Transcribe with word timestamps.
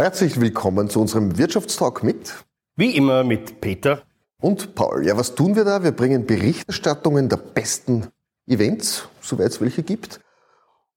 Herzlich 0.00 0.40
willkommen 0.40 0.88
zu 0.88 0.98
unserem 0.98 1.36
Wirtschaftstalk 1.36 2.02
mit. 2.02 2.32
Wie 2.74 2.96
immer 2.96 3.22
mit 3.22 3.60
Peter. 3.60 4.00
Und 4.40 4.74
Paul. 4.74 5.06
Ja, 5.06 5.18
was 5.18 5.34
tun 5.34 5.56
wir 5.56 5.64
da? 5.64 5.84
Wir 5.84 5.92
bringen 5.92 6.24
Berichterstattungen 6.24 7.28
der 7.28 7.36
besten 7.36 8.06
Events, 8.46 9.10
soweit 9.20 9.48
es 9.48 9.60
welche 9.60 9.82
gibt. 9.82 10.20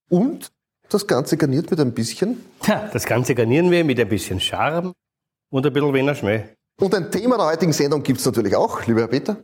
Und 0.08 0.52
das 0.88 1.06
Ganze 1.06 1.36
garniert 1.36 1.70
mit 1.70 1.80
ein 1.80 1.92
bisschen. 1.92 2.46
Ja, 2.64 2.88
das 2.94 3.04
Ganze 3.04 3.34
garnieren 3.34 3.70
wir 3.70 3.84
mit 3.84 4.00
ein 4.00 4.08
bisschen 4.08 4.40
Charme 4.40 4.94
und 5.50 5.66
ein 5.66 5.72
bisschen 5.74 5.92
Wiener 5.92 6.14
Schmäh. 6.14 6.44
Und 6.80 6.94
ein 6.94 7.10
Thema 7.10 7.36
der 7.36 7.44
heutigen 7.44 7.74
Sendung 7.74 8.02
gibt 8.02 8.20
es 8.20 8.24
natürlich 8.24 8.56
auch, 8.56 8.86
lieber 8.86 9.00
Herr 9.00 9.08
Peter. 9.08 9.36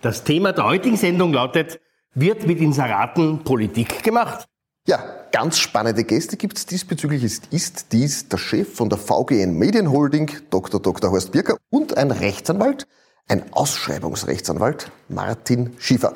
Das 0.00 0.24
Thema 0.24 0.52
der 0.52 0.64
heutigen 0.64 0.96
Sendung 0.96 1.32
lautet, 1.32 1.78
wird 2.14 2.48
mit 2.48 2.58
Inseraten 2.58 3.44
Politik 3.44 4.02
gemacht? 4.02 4.48
Ja, 4.86 5.02
ganz 5.32 5.58
spannende 5.58 6.04
Gäste 6.04 6.36
gibt 6.36 6.58
es 6.58 6.66
diesbezüglich. 6.66 7.24
Ist, 7.24 7.46
ist 7.50 7.92
dies 7.92 8.28
der 8.28 8.36
Chef 8.36 8.74
von 8.74 8.90
der 8.90 8.98
VGN 8.98 9.56
Medienholding, 9.56 10.30
Dr. 10.50 10.80
Dr. 10.80 11.10
Horst 11.10 11.32
Birker, 11.32 11.56
und 11.70 11.96
ein 11.96 12.10
Rechtsanwalt, 12.10 12.86
ein 13.26 13.50
Ausschreibungsrechtsanwalt, 13.54 14.90
Martin 15.08 15.72
Schiefer. 15.78 16.14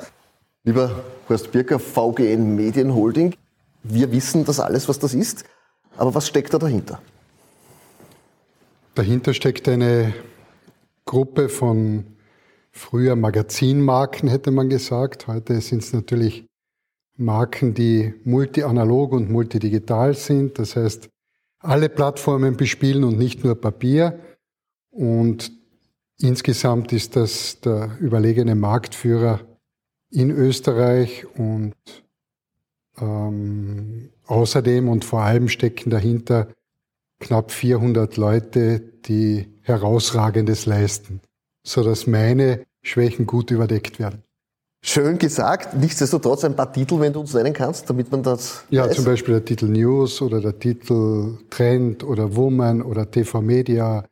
Lieber 0.63 1.03
Horst 1.27 1.51
Birker, 1.51 1.79
VGN 1.79 2.55
Medienholding, 2.55 3.35
wir 3.81 4.11
wissen 4.11 4.45
das 4.45 4.59
alles, 4.59 4.87
was 4.87 4.99
das 4.99 5.15
ist, 5.15 5.45
aber 5.97 6.13
was 6.13 6.27
steckt 6.27 6.53
da 6.53 6.59
dahinter? 6.59 7.01
Dahinter 8.93 9.33
steckt 9.33 9.67
eine 9.67 10.13
Gruppe 11.05 11.49
von 11.49 12.05
früher 12.71 13.15
Magazinmarken, 13.15 14.29
hätte 14.29 14.51
man 14.51 14.69
gesagt. 14.69 15.25
Heute 15.25 15.59
sind 15.61 15.81
es 15.81 15.91
natürlich 15.91 16.48
Marken, 17.19 17.73
die 17.73 18.13
multi-analog 18.23 19.11
und 19.11 19.29
multidigital 19.29 20.13
sind. 20.13 20.57
Das 20.59 20.75
heißt, 20.75 21.09
alle 21.59 21.89
Plattformen 21.89 22.57
bespielen 22.57 23.03
und 23.03 23.17
nicht 23.17 23.43
nur 23.43 23.59
Papier. 23.59 24.19
Und 24.89 25.51
insgesamt 26.17 26.93
ist 26.93 27.15
das 27.15 27.59
der 27.61 27.97
überlegene 27.99 28.55
Marktführer 28.55 29.41
in 30.09 30.31
Österreich 30.31 31.25
und 31.37 31.75
ähm, 32.99 34.09
außerdem 34.25 34.89
und 34.89 35.05
vor 35.05 35.21
allem 35.21 35.47
stecken 35.47 35.89
dahinter 35.89 36.47
knapp 37.19 37.51
400 37.51 38.17
Leute, 38.17 38.79
die 38.79 39.47
herausragendes 39.61 40.65
leisten, 40.65 41.21
so 41.63 41.83
dass 41.83 42.07
meine 42.07 42.65
Schwächen 42.81 43.25
gut 43.25 43.51
überdeckt 43.51 43.99
werden. 43.99 44.23
Schön 44.81 45.17
gesagt. 45.17 45.73
Nichtsdestotrotz 45.75 46.45
ein 46.45 46.55
paar 46.55 46.71
Titel, 46.71 46.99
wenn 46.99 47.11
du 47.13 47.19
uns 47.19 47.33
nennen 47.33 47.53
kannst, 47.53 47.89
damit 47.89 48.11
man 48.11 48.23
das. 48.23 48.63
Ja, 48.69 48.87
weiß. 48.87 48.95
zum 48.95 49.05
Beispiel 49.05 49.35
der 49.35 49.45
Titel 49.45 49.65
News 49.65 50.21
oder 50.21 50.39
der 50.39 50.57
Titel 50.57 51.37
Trend 51.49 52.03
oder 52.03 52.35
Woman 52.35 52.81
oder 52.81 53.09
TV 53.09 53.41
Media. 53.41 54.05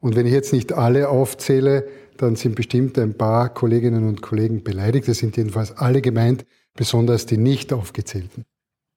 Und 0.00 0.16
wenn 0.16 0.26
ich 0.26 0.32
jetzt 0.32 0.52
nicht 0.52 0.72
alle 0.72 1.08
aufzähle, 1.08 1.88
dann 2.16 2.36
sind 2.36 2.54
bestimmt 2.54 2.98
ein 2.98 3.14
paar 3.14 3.48
Kolleginnen 3.52 4.08
und 4.08 4.22
Kollegen 4.22 4.62
beleidigt. 4.62 5.08
Das 5.08 5.18
sind 5.18 5.36
jedenfalls 5.36 5.76
alle 5.76 6.00
gemeint, 6.00 6.44
besonders 6.74 7.26
die 7.26 7.36
nicht 7.36 7.72
aufgezählten. 7.72 8.44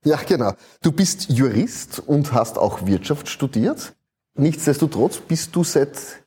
Ja, 0.04 0.18
genau. 0.18 0.54
Du 0.84 0.92
bist 0.92 1.30
Jurist 1.30 2.04
und 2.06 2.34
hast 2.34 2.60
auch 2.60 2.86
Wirtschaft 2.86 3.28
studiert. 3.28 3.96
Nichtsdestotrotz 4.38 5.18
bist 5.18 5.56
du 5.56 5.64
seit 5.64 6.24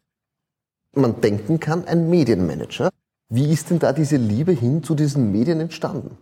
man 0.95 1.21
denken 1.21 1.61
kann 1.61 1.85
ein 1.87 2.11
Medienmanager. 2.11 2.91
Wie 3.31 3.53
ist 3.53 3.71
denn 3.71 3.79
da 3.79 3.93
diese 3.93 4.17
Liebe 4.17 4.53
hin 4.53 4.83
zu 4.83 4.95
diesen 4.95 5.31
Medien 5.33 5.61
entstanden? 5.61 6.17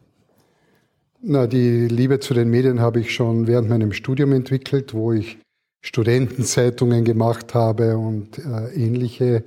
Na, 1.22 1.46
die 1.46 1.86
Liebe 1.86 2.20
zu 2.20 2.34
den 2.34 2.50
Medien 2.50 2.80
habe 2.80 3.00
ich 3.00 3.14
schon 3.14 3.46
während 3.46 3.68
meinem 3.68 3.92
Studium 3.92 4.32
entwickelt, 4.32 4.92
wo 4.92 5.12
ich 5.12 5.38
Studentenzeitungen 5.80 7.04
gemacht 7.04 7.54
habe 7.54 7.96
und 7.96 8.38
äh, 8.38 8.74
ähnliche 8.74 9.44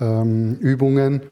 ähm, 0.00 0.56
Übungen. 0.56 1.22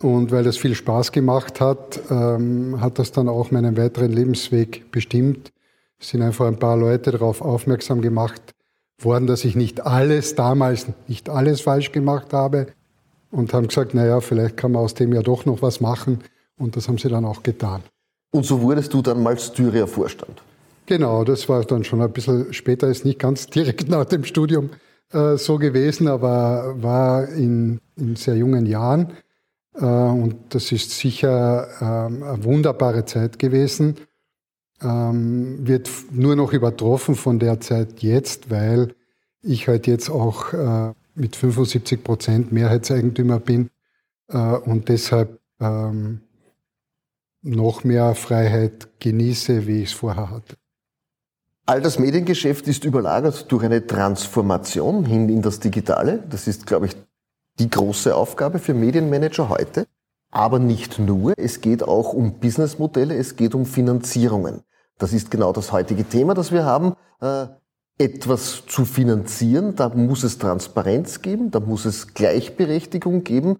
Und 0.00 0.30
weil 0.32 0.44
das 0.44 0.56
viel 0.56 0.74
Spaß 0.74 1.12
gemacht 1.12 1.60
hat, 1.60 2.00
ähm, 2.10 2.80
hat 2.80 2.98
das 2.98 3.12
dann 3.12 3.28
auch 3.28 3.50
meinen 3.50 3.76
weiteren 3.76 4.12
Lebensweg 4.12 4.90
bestimmt. 4.90 5.52
Es 5.98 6.08
sind 6.08 6.22
einfach 6.22 6.46
ein 6.46 6.58
paar 6.58 6.76
Leute 6.76 7.10
darauf 7.12 7.42
aufmerksam 7.42 8.00
gemacht 8.02 8.54
worden, 9.00 9.26
dass 9.26 9.44
ich 9.44 9.56
nicht 9.56 9.86
alles 9.86 10.34
damals, 10.34 10.86
nicht 11.06 11.28
alles 11.28 11.60
falsch 11.62 11.92
gemacht 11.92 12.32
habe, 12.32 12.68
und 13.36 13.52
haben 13.52 13.68
gesagt, 13.68 13.92
naja, 13.92 14.20
vielleicht 14.20 14.56
kann 14.56 14.72
man 14.72 14.82
aus 14.82 14.94
dem 14.94 15.12
ja 15.12 15.22
doch 15.22 15.44
noch 15.44 15.60
was 15.60 15.80
machen. 15.80 16.20
Und 16.58 16.74
das 16.74 16.88
haben 16.88 16.96
sie 16.96 17.10
dann 17.10 17.26
auch 17.26 17.42
getan. 17.42 17.82
Und 18.30 18.46
so 18.46 18.62
wurdest 18.62 18.94
du 18.94 19.02
dann 19.02 19.22
mal 19.22 19.38
Styria-Vorstand? 19.38 20.42
Genau, 20.86 21.22
das 21.22 21.48
war 21.48 21.62
dann 21.64 21.84
schon 21.84 22.00
ein 22.00 22.12
bisschen 22.12 22.52
später, 22.54 22.88
ist 22.88 23.04
nicht 23.04 23.18
ganz 23.18 23.46
direkt 23.46 23.88
nach 23.88 24.06
dem 24.06 24.24
Studium 24.24 24.70
äh, 25.12 25.36
so 25.36 25.58
gewesen, 25.58 26.08
aber 26.08 26.76
war 26.82 27.28
in, 27.28 27.80
in 27.96 28.16
sehr 28.16 28.36
jungen 28.36 28.64
Jahren. 28.64 29.12
Äh, 29.74 29.84
und 29.84 30.36
das 30.50 30.72
ist 30.72 30.92
sicher 30.92 31.68
äh, 31.80 31.84
eine 31.84 32.42
wunderbare 32.42 33.04
Zeit 33.04 33.38
gewesen. 33.38 33.96
Ähm, 34.82 35.66
wird 35.66 35.90
nur 36.10 36.36
noch 36.36 36.54
übertroffen 36.54 37.14
von 37.14 37.38
der 37.38 37.60
Zeit 37.60 38.02
jetzt, 38.02 38.50
weil 38.50 38.94
ich 39.42 39.68
halt 39.68 39.86
jetzt 39.86 40.08
auch 40.10 40.52
äh, 40.54 40.92
mit 41.16 41.36
75 41.36 42.04
Prozent 42.04 42.52
Mehrheitseigentümer 42.52 43.40
bin 43.40 43.70
äh, 44.28 44.36
und 44.38 44.88
deshalb 44.88 45.40
ähm, 45.60 46.20
noch 47.42 47.84
mehr 47.84 48.14
Freiheit 48.14 48.88
genieße, 49.00 49.66
wie 49.66 49.82
ich 49.82 49.90
es 49.90 49.94
vorher 49.94 50.30
hatte. 50.30 50.56
All 51.64 51.80
das 51.80 51.98
Mediengeschäft 51.98 52.68
ist 52.68 52.84
überlagert 52.84 53.50
durch 53.50 53.64
eine 53.64 53.84
Transformation 53.84 55.04
hin 55.04 55.28
in 55.28 55.42
das 55.42 55.58
Digitale. 55.58 56.22
Das 56.30 56.46
ist, 56.46 56.66
glaube 56.66 56.86
ich, 56.86 56.96
die 57.58 57.70
große 57.70 58.14
Aufgabe 58.14 58.58
für 58.58 58.74
Medienmanager 58.74 59.48
heute. 59.48 59.86
Aber 60.30 60.58
nicht 60.58 60.98
nur. 60.98 61.34
Es 61.36 61.60
geht 61.60 61.82
auch 61.82 62.12
um 62.12 62.38
Businessmodelle, 62.38 63.16
es 63.16 63.36
geht 63.36 63.54
um 63.54 63.64
Finanzierungen. 63.64 64.62
Das 64.98 65.12
ist 65.12 65.30
genau 65.30 65.52
das 65.52 65.72
heutige 65.72 66.04
Thema, 66.04 66.34
das 66.34 66.52
wir 66.52 66.64
haben. 66.64 66.94
Etwas 67.98 68.64
zu 68.66 68.84
finanzieren, 68.84 69.74
da 69.74 69.88
muss 69.88 70.22
es 70.22 70.38
Transparenz 70.38 71.22
geben, 71.22 71.50
da 71.50 71.60
muss 71.60 71.86
es 71.86 72.14
Gleichberechtigung 72.14 73.24
geben. 73.24 73.58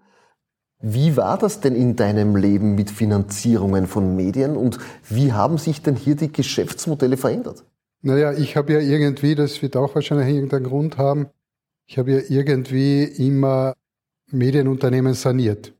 Wie 0.79 1.17
war 1.17 1.39
das 1.39 1.59
denn 1.59 1.75
in 1.75 1.95
deinem 1.95 2.35
Leben 2.35 2.75
mit 2.75 2.91
Finanzierungen 2.91 3.87
von 3.87 4.15
Medien 4.15 4.55
und 4.55 4.77
wie 5.09 5.33
haben 5.33 5.57
sich 5.57 5.81
denn 5.81 5.95
hier 5.95 6.15
die 6.15 6.31
Geschäftsmodelle 6.31 7.17
verändert? 7.17 7.65
Naja, 8.03 8.31
ich 8.33 8.55
habe 8.55 8.73
ja 8.73 8.79
irgendwie, 8.79 9.33
das 9.33 9.61
wird 9.63 9.75
auch 9.75 9.95
wahrscheinlich 9.95 10.27
irgendeinen 10.35 10.65
Grund 10.65 10.99
haben, 10.99 11.27
ich 11.87 11.97
habe 11.97 12.11
ja 12.11 12.19
irgendwie 12.29 13.03
immer 13.03 13.73
Medienunternehmen 14.29 15.13
saniert. 15.13 15.73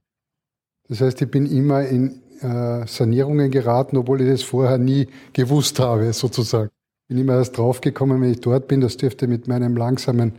Das 0.87 1.01
heißt, 1.01 1.21
ich 1.21 1.29
bin 1.29 1.45
immer 1.45 1.83
in 1.83 2.23
äh, 2.41 2.87
Sanierungen 2.87 3.51
geraten, 3.51 3.97
obwohl 3.97 4.21
ich 4.21 4.29
das 4.29 4.41
vorher 4.41 4.77
nie 4.77 5.07
gewusst 5.33 5.79
habe, 5.79 6.11
sozusagen 6.13 6.71
bin 7.07 7.17
immer 7.17 7.35
erst 7.35 7.57
draufgekommen, 7.57 8.21
wenn 8.21 8.31
ich 8.31 8.41
dort 8.41 8.67
bin. 8.67 8.81
Das 8.81 8.97
dürfte 8.97 9.27
mit 9.27 9.47
meinem 9.47 9.77
langsamen 9.77 10.33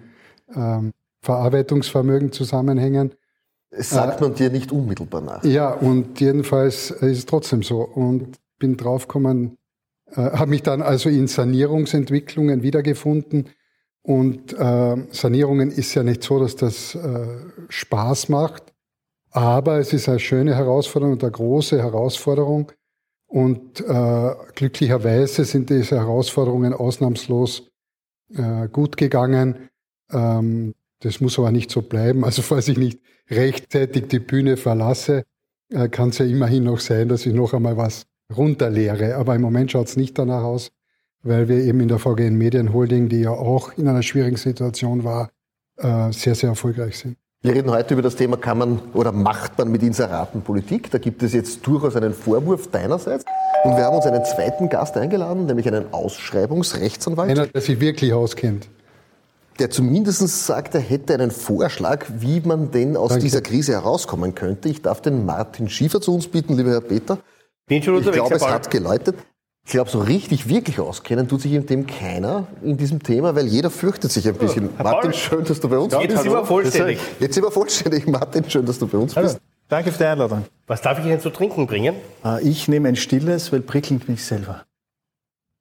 ähm, 0.54 0.92
Verarbeitungsvermögen 1.22 2.32
zusammenhängen. 2.32 3.14
Es 3.70 3.90
sagt 3.90 4.20
man 4.20 4.34
dir 4.34 4.50
nicht 4.50 4.72
unmittelbar 4.72 5.20
nach. 5.20 5.44
Ja, 5.44 5.70
und 5.70 6.20
jedenfalls 6.20 6.90
ist 6.90 7.18
es 7.18 7.26
trotzdem 7.26 7.62
so. 7.62 7.80
Und 7.80 8.38
bin 8.58 8.76
draufgekommen, 8.76 9.58
äh, 10.12 10.16
habe 10.16 10.50
mich 10.50 10.62
dann 10.62 10.82
also 10.82 11.08
in 11.08 11.26
Sanierungsentwicklungen 11.26 12.62
wiedergefunden. 12.62 13.50
Und 14.02 14.54
äh, 14.54 14.96
Sanierungen 15.10 15.70
ist 15.70 15.94
ja 15.94 16.02
nicht 16.02 16.22
so, 16.22 16.38
dass 16.38 16.56
das 16.56 16.94
äh, 16.94 17.26
Spaß 17.68 18.30
macht, 18.30 18.72
aber 19.30 19.78
es 19.78 19.92
ist 19.92 20.08
eine 20.08 20.18
schöne 20.18 20.54
Herausforderung 20.54 21.14
und 21.14 21.22
eine 21.22 21.32
große 21.32 21.78
Herausforderung, 21.78 22.72
und 23.28 23.80
äh, 23.82 24.34
glücklicherweise 24.54 25.44
sind 25.44 25.68
diese 25.68 25.96
Herausforderungen 25.96 26.72
ausnahmslos 26.72 27.70
äh, 28.34 28.68
gut 28.68 28.96
gegangen. 28.96 29.68
Ähm, 30.10 30.74
das 31.00 31.20
muss 31.20 31.38
aber 31.38 31.52
nicht 31.52 31.70
so 31.70 31.82
bleiben. 31.82 32.24
Also 32.24 32.40
falls 32.40 32.68
ich 32.68 32.78
nicht 32.78 33.00
rechtzeitig 33.30 34.08
die 34.08 34.18
Bühne 34.18 34.56
verlasse, 34.56 35.24
äh, 35.70 35.88
kann 35.90 36.08
es 36.08 36.18
ja 36.18 36.24
immerhin 36.24 36.64
noch 36.64 36.80
sein, 36.80 37.10
dass 37.10 37.26
ich 37.26 37.34
noch 37.34 37.52
einmal 37.52 37.76
was 37.76 38.06
runterlehre. 38.34 39.16
Aber 39.16 39.34
im 39.34 39.42
Moment 39.42 39.72
schaut 39.72 39.88
es 39.88 39.96
nicht 39.98 40.18
danach 40.18 40.42
aus, 40.42 40.72
weil 41.22 41.48
wir 41.48 41.58
eben 41.58 41.80
in 41.80 41.88
der 41.88 41.98
VGN 41.98 42.34
Medienholding, 42.34 43.10
die 43.10 43.20
ja 43.20 43.30
auch 43.30 43.76
in 43.76 43.88
einer 43.88 44.02
schwierigen 44.02 44.36
Situation 44.36 45.04
war, 45.04 45.30
äh, 45.76 46.10
sehr, 46.12 46.34
sehr 46.34 46.48
erfolgreich 46.48 46.98
sind. 46.98 47.18
Wir 47.40 47.54
reden 47.54 47.70
heute 47.70 47.94
über 47.94 48.02
das 48.02 48.16
Thema, 48.16 48.36
kann 48.36 48.58
man 48.58 48.80
oder 48.94 49.12
macht 49.12 49.58
man 49.58 49.70
mit 49.70 49.84
Inseraten 49.84 50.42
Politik? 50.42 50.90
Da 50.90 50.98
gibt 50.98 51.22
es 51.22 51.32
jetzt 51.32 51.64
durchaus 51.64 51.94
einen 51.94 52.12
Vorwurf 52.12 52.68
deinerseits. 52.68 53.24
Und 53.62 53.76
wir 53.76 53.84
haben 53.84 53.94
uns 53.94 54.06
einen 54.06 54.24
zweiten 54.24 54.68
Gast 54.68 54.96
eingeladen, 54.96 55.46
nämlich 55.46 55.68
einen 55.68 55.92
Ausschreibungsrechtsanwalt. 55.92 57.30
Einer, 57.30 57.46
der 57.46 57.60
sich 57.60 57.78
wirklich 57.78 58.12
auskennt. 58.12 58.68
Der 59.60 59.70
zumindest 59.70 60.46
sagt, 60.46 60.74
er 60.74 60.80
hätte 60.80 61.14
einen 61.14 61.30
Vorschlag, 61.30 62.06
wie 62.18 62.40
man 62.40 62.72
denn 62.72 62.96
aus 62.96 63.10
Danke. 63.10 63.22
dieser 63.22 63.40
Krise 63.40 63.72
herauskommen 63.72 64.34
könnte. 64.34 64.68
Ich 64.68 64.82
darf 64.82 65.00
den 65.00 65.24
Martin 65.24 65.68
Schiefer 65.68 66.00
zu 66.00 66.12
uns 66.12 66.26
bitten, 66.26 66.56
lieber 66.56 66.70
Herr 66.70 66.80
Peter. 66.80 67.18
Bin 67.68 67.80
schon 67.84 67.94
unterwegs, 67.94 68.16
ich 68.16 68.20
glaube, 68.20 68.34
es 68.34 68.48
hat 68.48 68.68
geläutet. 68.68 69.14
Ich 69.68 69.72
glaube, 69.72 69.90
so 69.90 69.98
richtig, 69.98 70.48
wirklich 70.48 70.80
auskennen 70.80 71.28
tut 71.28 71.42
sich 71.42 71.52
in 71.52 71.66
dem 71.66 71.86
keiner 71.86 72.46
in 72.62 72.78
diesem 72.78 73.02
Thema, 73.02 73.34
weil 73.36 73.46
jeder 73.46 73.68
fürchtet 73.68 74.10
sich 74.10 74.26
ein 74.26 74.34
bisschen. 74.34 74.70
Herr 74.78 74.82
Martin, 74.84 75.10
Paul. 75.10 75.20
schön, 75.20 75.44
dass 75.44 75.60
du 75.60 75.68
bei 75.68 75.76
uns 75.76 75.92
Jetzt 75.92 76.08
bist. 76.08 76.22
sind 76.22 76.32
wir 76.32 76.46
vollständig. 76.46 76.98
Jetzt 77.20 77.34
sind 77.34 77.44
wir 77.44 77.50
vollständig. 77.50 78.06
Martin, 78.06 78.48
schön, 78.48 78.64
dass 78.64 78.78
du 78.78 78.86
bei 78.86 78.96
uns 78.96 79.14
Hallo. 79.14 79.26
bist. 79.26 79.40
Danke 79.68 79.92
für 79.92 79.98
die 79.98 80.04
Einladung. 80.06 80.46
Was 80.66 80.80
darf 80.80 80.98
ich 81.00 81.04
Ihnen 81.04 81.20
zu 81.20 81.28
trinken 81.28 81.66
bringen? 81.66 81.96
Äh, 82.24 82.48
Ich 82.48 82.66
nehme 82.66 82.88
ein 82.88 82.96
stilles, 82.96 83.52
weil 83.52 83.60
prickelt 83.60 84.08
mich 84.08 84.24
selber. 84.24 84.64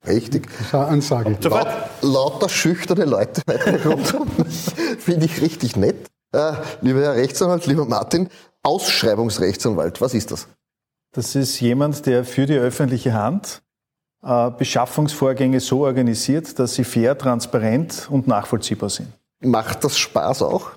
Richtig. 0.07 0.47
Das 0.57 0.67
ist 0.67 0.73
eine 0.73 0.85
Ansage. 0.85 1.37
Sofort. 1.41 1.65
Laut, 1.65 2.13
lauter 2.13 2.47
schüchterne 2.47 3.03
Leute 3.03 3.41
weiter 3.45 3.83
rundum. 3.83 4.29
Finde 4.99 5.25
ich 5.25 5.41
richtig 5.41 5.75
nett. 5.75 6.07
Äh, 6.31 6.53
lieber 6.79 7.01
Herr 7.01 7.15
Rechtsanwalt, 7.15 7.65
lieber 7.67 7.83
Martin, 7.83 8.29
Ausschreibungsrechtsanwalt, 8.63 9.99
was 9.99 10.13
ist 10.13 10.31
das? 10.31 10.47
Das 11.13 11.35
ist 11.35 11.59
jemand, 11.59 12.05
der 12.05 12.23
für 12.23 12.45
die 12.45 12.55
öffentliche 12.55 13.11
Hand 13.13 13.63
Beschaffungsvorgänge 14.21 15.59
so 15.59 15.85
organisiert, 15.85 16.57
dass 16.59 16.75
sie 16.75 16.83
fair, 16.83 17.17
transparent 17.17 18.07
und 18.09 18.27
nachvollziehbar 18.27 18.89
sind. 18.89 19.07
Macht 19.41 19.83
das 19.83 19.97
Spaß 19.97 20.41
auch? 20.41 20.71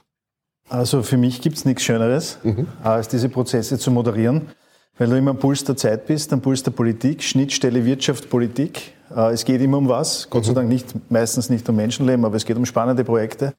Also 0.68 1.02
für 1.02 1.16
mich 1.16 1.40
gibt's 1.40 1.64
nichts 1.64 1.82
Schöneres, 1.82 2.38
als 2.84 3.08
diese 3.08 3.28
Prozesse 3.28 3.78
zu 3.78 3.90
moderieren, 3.90 4.50
weil 4.98 5.08
du 5.08 5.16
immer 5.16 5.32
am 5.32 5.38
Puls 5.38 5.64
der 5.64 5.76
Zeit 5.76 6.06
bist, 6.06 6.32
am 6.32 6.40
Puls 6.40 6.62
der 6.62 6.70
Politik, 6.70 7.22
Schnittstelle 7.22 7.84
Wirtschaft, 7.84 8.30
Politik. 8.30 8.92
Äh, 9.14 9.32
Es 9.32 9.44
geht 9.44 9.60
immer 9.60 9.78
um 9.78 9.88
was, 9.88 10.28
Gott 10.30 10.44
sei 10.44 10.52
Dank 10.52 10.68
nicht, 10.68 10.94
meistens 11.10 11.50
nicht 11.50 11.68
um 11.68 11.76
Menschenleben, 11.76 12.24
aber 12.24 12.36
es 12.36 12.44
geht 12.44 12.56
um 12.56 12.66
spannende 12.66 13.02
Projekte. 13.02 13.54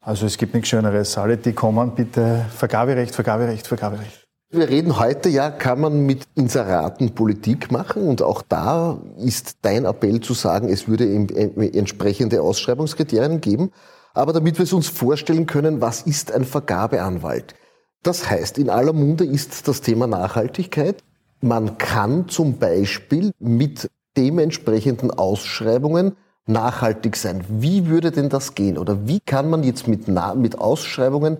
Also 0.00 0.24
es 0.26 0.38
gibt 0.38 0.54
nichts 0.54 0.68
Schöneres. 0.68 1.18
Alle, 1.18 1.36
die 1.36 1.52
kommen, 1.52 1.94
bitte 1.94 2.46
Vergaberecht, 2.54 3.14
Vergaberecht, 3.14 3.66
Vergaberecht. 3.66 4.23
Wir 4.56 4.68
reden 4.68 5.00
heute 5.00 5.28
ja, 5.30 5.50
kann 5.50 5.80
man 5.80 6.06
mit 6.06 6.28
Inseraten 6.36 7.12
Politik 7.16 7.72
machen 7.72 8.06
und 8.06 8.22
auch 8.22 8.40
da 8.40 8.98
ist 9.18 9.56
dein 9.62 9.84
Appell 9.84 10.20
zu 10.20 10.32
sagen, 10.32 10.68
es 10.68 10.86
würde 10.86 11.12
em- 11.12 11.26
entsprechende 11.58 12.40
Ausschreibungskriterien 12.40 13.40
geben. 13.40 13.72
Aber 14.12 14.32
damit 14.32 14.58
wir 14.58 14.62
es 14.62 14.72
uns 14.72 14.86
vorstellen 14.86 15.46
können, 15.46 15.80
was 15.80 16.02
ist 16.02 16.30
ein 16.30 16.44
Vergabeanwalt? 16.44 17.56
Das 18.04 18.30
heißt, 18.30 18.58
in 18.58 18.70
aller 18.70 18.92
Munde 18.92 19.24
ist 19.24 19.66
das 19.66 19.80
Thema 19.80 20.06
Nachhaltigkeit. 20.06 21.02
Man 21.40 21.76
kann 21.76 22.28
zum 22.28 22.58
Beispiel 22.58 23.32
mit 23.40 23.90
dementsprechenden 24.16 25.10
Ausschreibungen 25.10 26.16
nachhaltig 26.46 27.16
sein. 27.16 27.42
Wie 27.48 27.88
würde 27.88 28.12
denn 28.12 28.28
das 28.28 28.54
gehen? 28.54 28.78
Oder 28.78 29.08
wie 29.08 29.18
kann 29.18 29.50
man 29.50 29.64
jetzt 29.64 29.88
mit, 29.88 30.06
mit 30.36 30.58
Ausschreibungen 30.60 31.38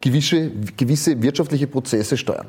gewisse, 0.00 0.50
gewisse 0.76 1.22
wirtschaftliche 1.22 1.66
Prozesse 1.66 2.16
steuern? 2.16 2.46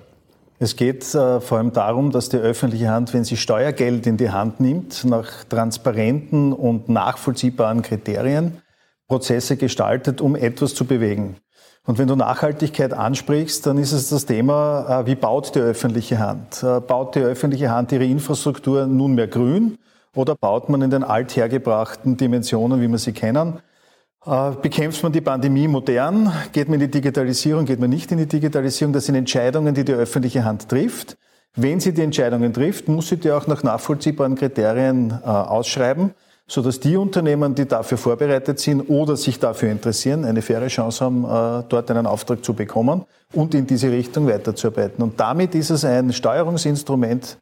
Es 0.59 0.75
geht 0.75 1.03
äh, 1.15 1.41
vor 1.41 1.57
allem 1.57 1.73
darum, 1.73 2.11
dass 2.11 2.29
die 2.29 2.37
öffentliche 2.37 2.89
Hand, 2.89 3.13
wenn 3.15 3.23
sie 3.23 3.35
Steuergeld 3.35 4.05
in 4.05 4.17
die 4.17 4.29
Hand 4.29 4.59
nimmt, 4.59 5.03
nach 5.05 5.43
transparenten 5.45 6.53
und 6.53 6.87
nachvollziehbaren 6.87 7.81
Kriterien 7.81 8.61
Prozesse 9.07 9.57
gestaltet, 9.57 10.21
um 10.21 10.35
etwas 10.35 10.75
zu 10.75 10.85
bewegen. 10.85 11.37
Und 11.87 11.97
wenn 11.97 12.07
du 12.07 12.15
Nachhaltigkeit 12.15 12.93
ansprichst, 12.93 13.65
dann 13.65 13.79
ist 13.79 13.91
es 13.91 14.09
das 14.09 14.27
Thema, 14.27 15.01
äh, 15.01 15.07
wie 15.07 15.15
baut 15.15 15.55
die 15.55 15.59
öffentliche 15.59 16.19
Hand? 16.19 16.61
Äh, 16.61 16.79
Baut 16.79 17.15
die 17.15 17.21
öffentliche 17.21 17.71
Hand 17.71 17.91
ihre 17.91 18.05
Infrastruktur 18.05 18.85
nunmehr 18.85 19.27
grün 19.27 19.79
oder 20.15 20.35
baut 20.35 20.69
man 20.69 20.83
in 20.83 20.91
den 20.91 21.03
althergebrachten 21.03 22.17
Dimensionen, 22.17 22.81
wie 22.81 22.87
wir 22.87 22.99
sie 22.99 23.13
kennen? 23.13 23.61
Äh, 24.25 24.51
Bekämpft 24.61 25.01
man 25.01 25.11
die 25.11 25.21
Pandemie 25.21 25.67
modern? 25.67 26.31
Geht 26.51 26.69
man 26.69 26.75
in 26.75 26.81
die 26.81 26.91
Digitalisierung? 26.91 27.65
Geht 27.65 27.79
man 27.79 27.89
nicht 27.89 28.11
in 28.11 28.19
die 28.19 28.27
Digitalisierung? 28.27 28.93
Das 28.93 29.05
sind 29.05 29.15
Entscheidungen, 29.15 29.73
die 29.73 29.83
die 29.83 29.93
öffentliche 29.93 30.43
Hand 30.45 30.69
trifft. 30.69 31.17
Wenn 31.55 31.79
sie 31.79 31.93
die 31.93 32.01
Entscheidungen 32.01 32.53
trifft, 32.53 32.87
muss 32.87 33.09
sie 33.09 33.17
die 33.17 33.31
auch 33.31 33.47
nach 33.47 33.63
nachvollziehbaren 33.63 34.35
Kriterien 34.35 35.11
äh, 35.11 35.27
ausschreiben, 35.27 36.11
sodass 36.47 36.79
die 36.79 36.95
Unternehmen, 36.95 37.55
die 37.55 37.65
dafür 37.65 37.97
vorbereitet 37.97 38.59
sind 38.59 38.89
oder 38.89 39.17
sich 39.17 39.39
dafür 39.39 39.69
interessieren, 39.69 40.23
eine 40.23 40.41
faire 40.41 40.67
Chance 40.67 41.03
haben, 41.03 41.25
äh, 41.25 41.63
dort 41.67 41.89
einen 41.91 42.05
Auftrag 42.05 42.45
zu 42.45 42.53
bekommen 42.53 43.03
und 43.33 43.53
in 43.55 43.65
diese 43.65 43.91
Richtung 43.91 44.27
weiterzuarbeiten. 44.27 45.03
Und 45.03 45.19
damit 45.19 45.55
ist 45.55 45.71
es 45.71 45.83
ein 45.83 46.13
Steuerungsinstrument 46.13 47.37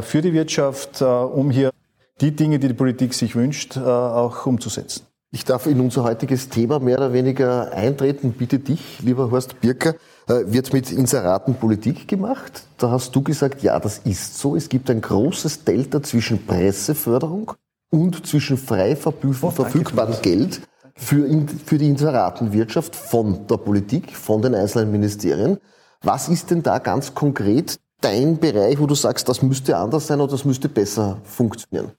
für 0.00 0.22
die 0.22 0.32
Wirtschaft, 0.32 1.02
um 1.02 1.50
hier 1.50 1.70
die 2.18 2.30
Dinge, 2.30 2.58
die 2.58 2.68
die 2.68 2.74
Politik 2.74 3.12
sich 3.12 3.36
wünscht, 3.36 3.76
auch 3.76 4.46
umzusetzen. 4.46 5.04
Ich 5.34 5.44
darf 5.44 5.66
in 5.66 5.80
unser 5.80 6.04
heutiges 6.04 6.48
Thema 6.48 6.78
mehr 6.78 6.96
oder 6.96 7.12
weniger 7.12 7.72
eintreten. 7.72 8.34
Bitte 8.38 8.60
dich, 8.60 9.00
lieber 9.02 9.32
Horst 9.32 9.60
Birker, 9.60 9.96
äh, 10.28 10.44
wird 10.46 10.72
mit 10.72 10.92
Inseraten 10.92 11.56
Politik 11.56 12.06
gemacht. 12.06 12.62
Da 12.78 12.92
hast 12.92 13.16
du 13.16 13.20
gesagt, 13.20 13.60
ja, 13.64 13.80
das 13.80 13.98
ist 14.04 14.38
so. 14.38 14.54
Es 14.54 14.68
gibt 14.68 14.88
ein 14.90 15.00
großes 15.00 15.64
Delta 15.64 16.00
zwischen 16.04 16.46
Presseförderung 16.46 17.50
und 17.90 18.24
zwischen 18.24 18.56
frei 18.56 18.92
verbü- 18.92 19.34
verfügbarem 19.50 20.14
Geld 20.22 20.60
für, 20.94 21.26
in, 21.26 21.48
für 21.48 21.78
die 21.78 21.88
Inseratenwirtschaft 21.88 22.94
von 22.94 23.48
der 23.48 23.56
Politik, 23.56 24.16
von 24.16 24.40
den 24.40 24.54
einzelnen 24.54 24.92
Ministerien. 24.92 25.58
Was 26.00 26.28
ist 26.28 26.52
denn 26.52 26.62
da 26.62 26.78
ganz 26.78 27.12
konkret 27.12 27.80
dein 28.00 28.38
Bereich, 28.38 28.78
wo 28.78 28.86
du 28.86 28.94
sagst, 28.94 29.28
das 29.28 29.42
müsste 29.42 29.76
anders 29.76 30.06
sein 30.06 30.20
oder 30.20 30.30
das 30.30 30.44
müsste 30.44 30.68
besser 30.68 31.18
funktionieren? 31.24 31.90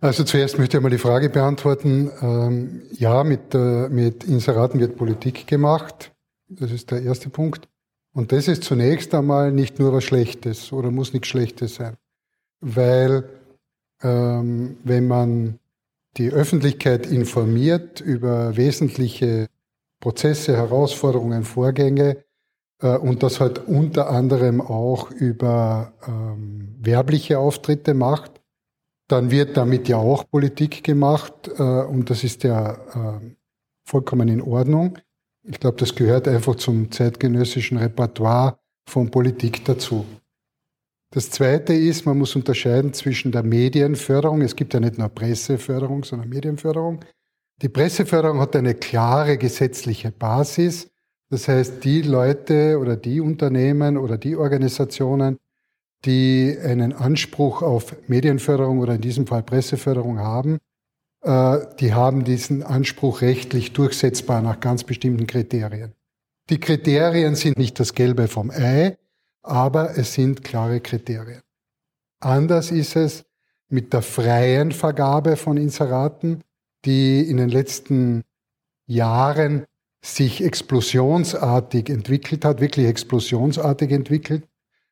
Also 0.00 0.22
zuerst 0.22 0.58
möchte 0.58 0.76
ich 0.76 0.82
mal 0.82 0.90
die 0.90 0.98
Frage 0.98 1.28
beantworten. 1.28 2.10
Ähm, 2.22 2.82
ja, 2.92 3.24
mit, 3.24 3.54
äh, 3.54 3.88
mit 3.88 4.24
Inseraten 4.24 4.78
wird 4.78 4.96
Politik 4.96 5.46
gemacht. 5.48 6.12
Das 6.48 6.70
ist 6.70 6.92
der 6.92 7.02
erste 7.02 7.30
Punkt. 7.30 7.68
Und 8.12 8.30
das 8.30 8.46
ist 8.46 8.64
zunächst 8.64 9.12
einmal 9.14 9.50
nicht 9.50 9.78
nur 9.78 9.92
was 9.92 10.04
Schlechtes 10.04 10.72
oder 10.72 10.90
muss 10.90 11.12
nichts 11.12 11.28
Schlechtes 11.28 11.74
sein. 11.76 11.96
Weil 12.60 13.28
ähm, 14.02 14.76
wenn 14.84 15.08
man 15.08 15.58
die 16.16 16.30
Öffentlichkeit 16.30 17.06
informiert 17.06 18.00
über 18.00 18.56
wesentliche 18.56 19.48
Prozesse, 20.00 20.56
Herausforderungen, 20.56 21.44
Vorgänge 21.44 22.18
äh, 22.80 22.96
und 22.96 23.24
das 23.24 23.40
halt 23.40 23.66
unter 23.66 24.10
anderem 24.10 24.60
auch 24.60 25.10
über 25.10 25.92
ähm, 26.06 26.76
werbliche 26.80 27.40
Auftritte 27.40 27.94
macht, 27.94 28.40
dann 29.08 29.30
wird 29.30 29.56
damit 29.56 29.88
ja 29.88 29.96
auch 29.96 30.28
Politik 30.30 30.84
gemacht 30.84 31.48
äh, 31.58 31.62
und 31.62 32.10
das 32.10 32.24
ist 32.24 32.44
ja 32.44 32.72
äh, 32.72 33.20
vollkommen 33.84 34.28
in 34.28 34.42
Ordnung. 34.42 34.98
Ich 35.42 35.58
glaube, 35.58 35.78
das 35.78 35.94
gehört 35.94 36.28
einfach 36.28 36.56
zum 36.56 36.90
zeitgenössischen 36.90 37.78
Repertoire 37.78 38.58
von 38.88 39.10
Politik 39.10 39.64
dazu. 39.64 40.04
Das 41.10 41.30
Zweite 41.30 41.72
ist, 41.72 42.04
man 42.04 42.18
muss 42.18 42.36
unterscheiden 42.36 42.92
zwischen 42.92 43.32
der 43.32 43.42
Medienförderung. 43.42 44.42
Es 44.42 44.54
gibt 44.54 44.74
ja 44.74 44.80
nicht 44.80 44.98
nur 44.98 45.08
Presseförderung, 45.08 46.04
sondern 46.04 46.28
Medienförderung. 46.28 47.00
Die 47.62 47.70
Presseförderung 47.70 48.40
hat 48.40 48.54
eine 48.54 48.74
klare 48.74 49.38
gesetzliche 49.38 50.12
Basis. 50.12 50.90
Das 51.30 51.48
heißt, 51.48 51.82
die 51.82 52.02
Leute 52.02 52.78
oder 52.78 52.96
die 52.96 53.20
Unternehmen 53.20 53.96
oder 53.96 54.18
die 54.18 54.36
Organisationen, 54.36 55.38
die 56.04 56.56
einen 56.62 56.92
Anspruch 56.92 57.62
auf 57.62 57.96
Medienförderung 58.06 58.78
oder 58.78 58.94
in 58.94 59.00
diesem 59.00 59.26
Fall 59.26 59.42
Presseförderung 59.42 60.18
haben, 60.18 60.58
äh, 61.22 61.58
die 61.80 61.94
haben 61.94 62.24
diesen 62.24 62.62
Anspruch 62.62 63.20
rechtlich 63.20 63.72
durchsetzbar 63.72 64.40
nach 64.42 64.60
ganz 64.60 64.84
bestimmten 64.84 65.26
Kriterien. 65.26 65.92
Die 66.50 66.60
Kriterien 66.60 67.34
sind 67.34 67.58
nicht 67.58 67.78
das 67.80 67.94
Gelbe 67.94 68.28
vom 68.28 68.50
Ei, 68.50 68.96
aber 69.42 69.98
es 69.98 70.14
sind 70.14 70.44
klare 70.44 70.80
Kriterien. 70.80 71.42
Anders 72.20 72.70
ist 72.70 72.96
es 72.96 73.24
mit 73.68 73.92
der 73.92 74.02
freien 74.02 74.72
Vergabe 74.72 75.36
von 75.36 75.56
Inseraten, 75.56 76.42
die 76.84 77.20
in 77.28 77.36
den 77.36 77.50
letzten 77.50 78.24
Jahren 78.86 79.66
sich 80.00 80.42
explosionsartig 80.42 81.90
entwickelt 81.90 82.44
hat, 82.44 82.60
wirklich 82.60 82.86
explosionsartig 82.86 83.90
entwickelt 83.90 84.44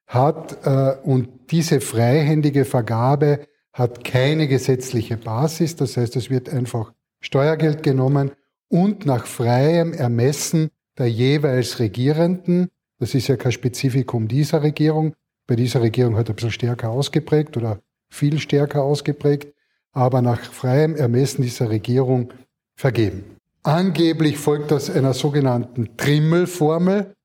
hat. 0.06 0.66
Äh, 0.66 0.96
und 1.02 1.28
diese 1.50 1.80
freihändige 1.80 2.64
Vergabe 2.64 3.40
hat 3.72 4.04
keine 4.04 4.48
gesetzliche 4.48 5.16
Basis. 5.16 5.76
Das 5.76 5.96
heißt, 5.96 6.16
es 6.16 6.30
wird 6.30 6.48
einfach 6.48 6.92
Steuergeld 7.20 7.82
genommen 7.82 8.32
und 8.68 9.06
nach 9.06 9.26
freiem 9.26 9.92
Ermessen 9.92 10.70
der 10.98 11.08
jeweils 11.08 11.78
Regierenden, 11.78 12.68
das 12.98 13.14
ist 13.14 13.28
ja 13.28 13.36
kein 13.36 13.52
Spezifikum 13.52 14.28
dieser 14.28 14.62
Regierung, 14.62 15.14
bei 15.46 15.54
dieser 15.54 15.82
Regierung 15.82 16.16
hat 16.16 16.28
ein 16.28 16.34
bisschen 16.34 16.50
stärker 16.50 16.90
ausgeprägt 16.90 17.56
oder 17.56 17.80
viel 18.08 18.38
stärker 18.38 18.82
ausgeprägt, 18.82 19.54
aber 19.92 20.22
nach 20.22 20.40
freiem 20.40 20.96
Ermessen 20.96 21.42
dieser 21.42 21.70
Regierung 21.70 22.32
vergeben. 22.74 23.36
Angeblich 23.62 24.38
folgt 24.38 24.70
das 24.70 24.90
einer 24.90 25.12
sogenannten 25.12 25.96
Trimmelformel. 25.96 27.15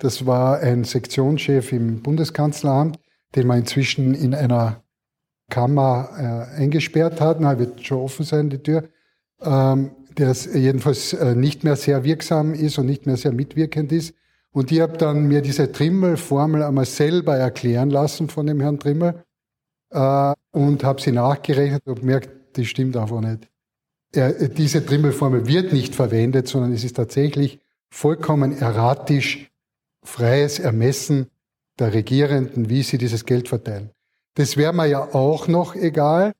Das 0.00 0.26
war 0.26 0.60
ein 0.60 0.84
Sektionschef 0.84 1.72
im 1.72 2.02
Bundeskanzleramt, 2.02 2.98
den 3.36 3.46
man 3.46 3.60
inzwischen 3.60 4.14
in 4.14 4.34
einer 4.34 4.82
Kammer 5.50 6.08
äh, 6.56 6.62
eingesperrt 6.62 7.20
hat. 7.20 7.40
Na, 7.40 7.58
wird 7.58 7.84
schon 7.84 7.98
offen 7.98 8.24
sein, 8.24 8.50
die 8.50 8.58
Tür. 8.58 8.88
Ähm, 9.42 9.92
der 10.18 10.32
jedenfalls 10.54 11.12
äh, 11.12 11.34
nicht 11.34 11.64
mehr 11.64 11.76
sehr 11.76 12.02
wirksam 12.02 12.54
ist 12.54 12.78
und 12.78 12.86
nicht 12.86 13.06
mehr 13.06 13.16
sehr 13.16 13.32
mitwirkend 13.32 13.92
ist. 13.92 14.14
Und 14.52 14.72
ich 14.72 14.80
habe 14.80 14.98
dann 14.98 15.28
mir 15.28 15.42
diese 15.42 15.70
Trimmel-Formel 15.70 16.62
einmal 16.62 16.86
selber 16.86 17.36
erklären 17.36 17.90
lassen 17.90 18.28
von 18.28 18.46
dem 18.46 18.60
Herrn 18.60 18.80
Trimmel. 18.80 19.22
äh, 19.90 20.34
und 20.52 20.82
habe 20.82 21.00
sie 21.00 21.12
nachgerechnet 21.12 21.86
und 21.86 22.00
gemerkt, 22.00 22.30
das 22.56 22.66
stimmt 22.66 22.96
einfach 22.96 23.20
nicht. 23.20 23.48
Er, 24.12 24.32
diese 24.48 24.84
Trimmelformel 24.84 25.46
wird 25.46 25.72
nicht 25.72 25.94
verwendet, 25.94 26.48
sondern 26.48 26.72
es 26.72 26.82
ist 26.82 26.96
tatsächlich 26.96 27.60
vollkommen 27.90 28.58
erratisch 28.58 29.50
freies 30.02 30.58
Ermessen 30.58 31.30
der 31.78 31.92
Regierenden, 31.94 32.68
wie 32.68 32.82
sie 32.82 32.98
dieses 32.98 33.24
Geld 33.24 33.48
verteilen. 33.48 33.90
Das 34.34 34.56
wäre 34.56 34.72
mir 34.72 34.86
ja 34.86 35.14
auch 35.14 35.48
noch 35.48 35.74
egal, 35.74 36.32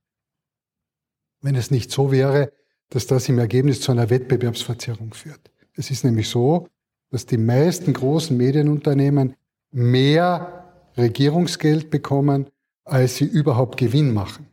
wenn 1.40 1.54
es 1.54 1.70
nicht 1.70 1.90
so 1.90 2.12
wäre, 2.12 2.52
dass 2.90 3.06
das 3.06 3.28
im 3.28 3.38
Ergebnis 3.38 3.80
zu 3.80 3.92
einer 3.92 4.10
Wettbewerbsverzerrung 4.10 5.14
führt. 5.14 5.50
Es 5.74 5.90
ist 5.90 6.04
nämlich 6.04 6.28
so, 6.28 6.68
dass 7.10 7.26
die 7.26 7.38
meisten 7.38 7.92
großen 7.92 8.36
Medienunternehmen 8.36 9.34
mehr 9.70 10.64
Regierungsgeld 10.96 11.90
bekommen, 11.90 12.46
als 12.84 13.16
sie 13.16 13.24
überhaupt 13.24 13.78
Gewinn 13.78 14.12
machen. 14.12 14.46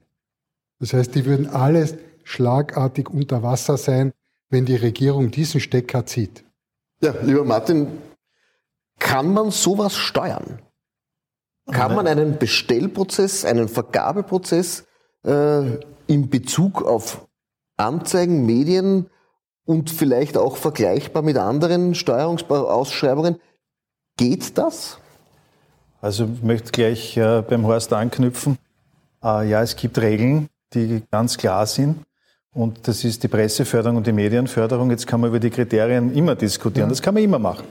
Das 0.79 0.93
heißt, 0.93 1.15
die 1.15 1.25
würden 1.25 1.47
alles 1.47 1.95
schlagartig 2.23 3.09
unter 3.09 3.41
Wasser 3.41 3.77
sein, 3.77 4.13
wenn 4.49 4.65
die 4.65 4.75
Regierung 4.75 5.31
diesen 5.31 5.59
Stecker 5.59 6.05
zieht. 6.05 6.43
Ja, 7.01 7.15
lieber 7.21 7.43
Martin, 7.43 7.87
kann 8.99 9.33
man 9.33 9.51
sowas 9.51 9.95
steuern? 9.95 10.59
Kann 11.71 11.95
man 11.95 12.07
einen 12.07 12.37
Bestellprozess, 12.39 13.43
einen 13.43 13.67
Vergabeprozess 13.67 14.85
äh, 15.25 15.79
in 16.07 16.29
Bezug 16.29 16.81
auf 16.83 17.27
Anzeigen, 17.75 18.45
Medien 18.45 19.09
und 19.65 19.89
vielleicht 19.89 20.37
auch 20.37 20.55
vergleichbar 20.55 21.23
mit 21.23 21.37
anderen 21.37 21.93
Steuerungsausschreibungen, 21.93 23.39
geht 24.15 24.57
das? 24.57 24.97
Also 25.99 26.25
ich 26.33 26.41
möchte 26.41 26.71
gleich 26.71 27.17
äh, 27.17 27.41
beim 27.41 27.65
Horst 27.65 27.91
anknüpfen. 27.91 28.57
Äh, 29.21 29.49
ja, 29.49 29.61
es 29.61 29.75
gibt 29.75 29.99
Regeln, 29.99 30.47
die 30.73 31.03
ganz 31.11 31.37
klar 31.37 31.65
sind. 31.65 31.97
Und 32.53 32.87
das 32.87 33.03
ist 33.03 33.23
die 33.23 33.27
Presseförderung 33.27 33.97
und 33.97 34.07
die 34.07 34.13
Medienförderung. 34.13 34.89
Jetzt 34.89 35.05
kann 35.05 35.21
man 35.21 35.29
über 35.29 35.39
die 35.39 35.49
Kriterien 35.49 36.15
immer 36.15 36.35
diskutieren. 36.35 36.87
Ja. 36.87 36.89
Das 36.89 37.01
kann 37.01 37.13
man 37.13 37.23
immer 37.23 37.39
machen. 37.39 37.65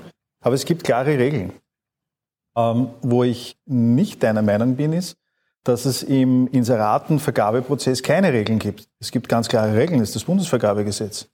Aber 0.47 0.55
es 0.55 0.65
gibt 0.65 0.85
klare 0.85 1.19
Regeln. 1.19 1.55
Ähm, 2.57 2.91
wo 3.03 3.25
ich 3.25 3.59
nicht 3.67 4.23
deiner 4.23 4.43
Meinung 4.43 4.76
bin, 4.76 4.93
ist, 4.93 5.17
dass 5.65 5.87
es 5.87 6.05
im 6.05 6.47
Inseratenvergabeprozess 6.47 8.00
keine 8.00 8.33
Regeln 8.33 8.61
gibt. 8.61 8.88
Es 9.00 9.11
gibt 9.11 9.29
ganz 9.29 9.49
klare 9.49 9.76
Regeln, 9.76 9.99
das 9.99 10.11
ist 10.11 10.15
das 10.15 10.23
Bundesvergabegesetz. 10.23 11.26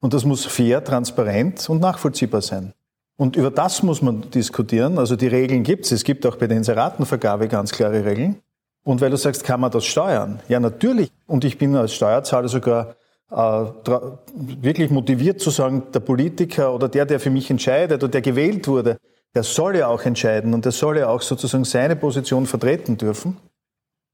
Und 0.00 0.12
das 0.12 0.26
muss 0.26 0.44
fair, 0.44 0.84
transparent 0.84 1.66
und 1.70 1.80
nachvollziehbar 1.80 2.42
sein. 2.42 2.74
Und 3.16 3.36
über 3.36 3.50
das 3.50 3.82
muss 3.82 4.02
man 4.02 4.30
diskutieren. 4.32 4.98
Also 4.98 5.16
die 5.16 5.28
Regeln 5.28 5.62
gibt 5.62 5.86
es. 5.86 5.92
Es 5.92 6.04
gibt 6.04 6.26
auch 6.26 6.36
bei 6.36 6.46
der 6.46 6.58
Inseratenvergabe 6.58 7.48
ganz 7.48 7.72
klare 7.72 8.04
Regeln. 8.04 8.42
Und 8.84 9.00
weil 9.00 9.08
du 9.08 9.16
sagst, 9.16 9.44
kann 9.44 9.60
man 9.60 9.70
das 9.70 9.86
steuern? 9.86 10.40
Ja, 10.48 10.60
natürlich. 10.60 11.10
Und 11.26 11.46
ich 11.46 11.56
bin 11.56 11.74
als 11.74 11.94
Steuerzahler 11.94 12.48
sogar 12.48 12.96
wirklich 13.30 14.90
motiviert 14.90 15.40
zu 15.40 15.50
sagen, 15.50 15.84
der 15.92 16.00
Politiker 16.00 16.74
oder 16.74 16.88
der, 16.88 17.06
der 17.06 17.20
für 17.20 17.30
mich 17.30 17.50
entscheidet 17.50 18.02
oder 18.02 18.10
der 18.10 18.22
gewählt 18.22 18.66
wurde, 18.68 18.98
der 19.34 19.42
soll 19.42 19.76
ja 19.76 19.88
auch 19.88 20.02
entscheiden 20.04 20.54
und 20.54 20.64
der 20.64 20.72
soll 20.72 20.98
ja 20.98 21.08
auch 21.08 21.20
sozusagen 21.20 21.64
seine 21.64 21.96
Position 21.96 22.46
vertreten 22.46 22.96
dürfen. 22.96 23.36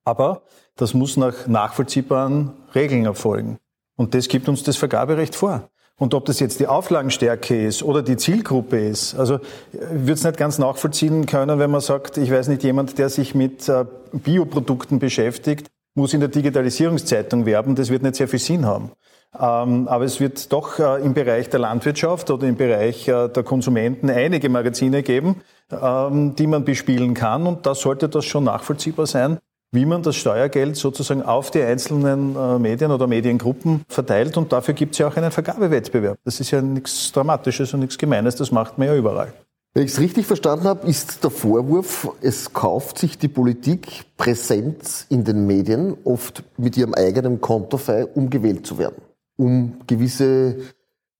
Aber 0.04 0.42
das 0.76 0.94
muss 0.94 1.16
nach 1.16 1.46
nachvollziehbaren 1.46 2.52
Regeln 2.74 3.04
erfolgen. 3.04 3.58
Und 3.96 4.14
das 4.14 4.28
gibt 4.28 4.48
uns 4.48 4.64
das 4.64 4.76
Vergaberecht 4.76 5.34
vor. 5.34 5.70
Und 5.96 6.12
ob 6.12 6.24
das 6.24 6.40
jetzt 6.40 6.58
die 6.58 6.66
Auflagenstärke 6.66 7.66
ist 7.66 7.84
oder 7.84 8.02
die 8.02 8.16
Zielgruppe 8.16 8.84
ist, 8.84 9.14
also 9.14 9.38
ich 9.72 9.80
würde 9.80 10.12
es 10.14 10.24
nicht 10.24 10.36
ganz 10.36 10.58
nachvollziehen 10.58 11.24
können, 11.26 11.60
wenn 11.60 11.70
man 11.70 11.80
sagt, 11.80 12.16
ich 12.16 12.32
weiß 12.32 12.48
nicht, 12.48 12.64
jemand, 12.64 12.98
der 12.98 13.08
sich 13.08 13.36
mit 13.36 13.68
äh, 13.68 13.84
Bioprodukten 14.12 14.98
beschäftigt, 14.98 15.68
muss 15.94 16.14
in 16.14 16.20
der 16.20 16.28
Digitalisierungszeitung 16.28 17.46
werben, 17.46 17.74
das 17.74 17.90
wird 17.90 18.02
nicht 18.02 18.16
sehr 18.16 18.28
viel 18.28 18.38
Sinn 18.38 18.66
haben. 18.66 18.92
Ähm, 19.38 19.88
aber 19.88 20.04
es 20.04 20.20
wird 20.20 20.52
doch 20.52 20.78
äh, 20.78 21.02
im 21.02 21.14
Bereich 21.14 21.50
der 21.50 21.60
Landwirtschaft 21.60 22.30
oder 22.30 22.46
im 22.46 22.56
Bereich 22.56 23.08
äh, 23.08 23.28
der 23.28 23.42
Konsumenten 23.42 24.08
einige 24.08 24.48
Magazine 24.48 25.02
geben, 25.02 25.42
ähm, 25.70 26.36
die 26.36 26.46
man 26.46 26.64
bespielen 26.64 27.14
kann. 27.14 27.46
Und 27.46 27.66
da 27.66 27.74
sollte 27.74 28.08
das 28.08 28.24
schon 28.24 28.44
nachvollziehbar 28.44 29.06
sein, 29.06 29.38
wie 29.72 29.86
man 29.86 30.02
das 30.02 30.14
Steuergeld 30.14 30.76
sozusagen 30.76 31.22
auf 31.22 31.50
die 31.50 31.62
einzelnen 31.62 32.36
äh, 32.36 32.58
Medien 32.60 32.92
oder 32.92 33.08
Mediengruppen 33.08 33.84
verteilt. 33.88 34.36
Und 34.36 34.52
dafür 34.52 34.74
gibt 34.74 34.92
es 34.92 34.98
ja 34.98 35.08
auch 35.08 35.16
einen 35.16 35.32
Vergabewettbewerb. 35.32 36.18
Das 36.24 36.38
ist 36.38 36.52
ja 36.52 36.62
nichts 36.62 37.10
Dramatisches 37.10 37.74
und 37.74 37.80
nichts 37.80 37.98
Gemeines, 37.98 38.36
das 38.36 38.52
macht 38.52 38.78
man 38.78 38.86
ja 38.86 38.94
überall. 38.94 39.32
Wenn 39.76 39.86
ich 39.86 39.90
es 39.90 39.98
richtig 39.98 40.26
verstanden 40.26 40.66
habe, 40.66 40.86
ist 40.86 41.24
der 41.24 41.30
Vorwurf, 41.30 42.08
es 42.20 42.52
kauft 42.52 42.96
sich 42.96 43.18
die 43.18 43.26
Politik 43.26 44.04
Präsenz 44.16 45.04
in 45.08 45.24
den 45.24 45.48
Medien, 45.48 45.96
oft 46.04 46.44
mit 46.56 46.76
ihrem 46.76 46.94
eigenen 46.94 47.40
Kontofei, 47.40 48.06
um 48.06 48.30
gewählt 48.30 48.64
zu 48.64 48.78
werden, 48.78 49.02
um 49.36 49.80
gewisse 49.88 50.58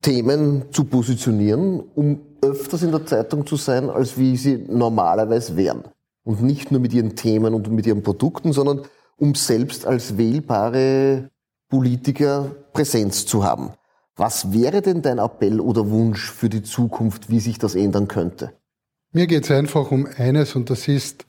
Themen 0.02 0.66
zu 0.70 0.84
positionieren, 0.84 1.80
um 1.96 2.20
öfters 2.42 2.84
in 2.84 2.92
der 2.92 3.04
Zeitung 3.04 3.44
zu 3.44 3.56
sein, 3.56 3.90
als 3.90 4.18
wie 4.18 4.36
sie 4.36 4.64
normalerweise 4.68 5.56
wären. 5.56 5.82
Und 6.22 6.40
nicht 6.40 6.70
nur 6.70 6.80
mit 6.80 6.92
ihren 6.92 7.16
Themen 7.16 7.54
und 7.54 7.68
mit 7.72 7.86
ihren 7.86 8.04
Produkten, 8.04 8.52
sondern 8.52 8.82
um 9.16 9.34
selbst 9.34 9.84
als 9.84 10.16
wählbare 10.16 11.28
Politiker 11.68 12.54
Präsenz 12.72 13.26
zu 13.26 13.42
haben. 13.42 13.72
Was 14.16 14.52
wäre 14.52 14.80
denn 14.80 15.02
dein 15.02 15.18
Appell 15.18 15.60
oder 15.60 15.90
Wunsch 15.90 16.30
für 16.30 16.48
die 16.48 16.62
Zukunft, 16.62 17.30
wie 17.30 17.40
sich 17.40 17.58
das 17.58 17.74
ändern 17.74 18.06
könnte? 18.06 18.52
Mir 19.12 19.26
geht 19.26 19.44
es 19.44 19.50
einfach 19.50 19.90
um 19.90 20.06
eines 20.16 20.54
und 20.54 20.70
das 20.70 20.86
ist, 20.86 21.26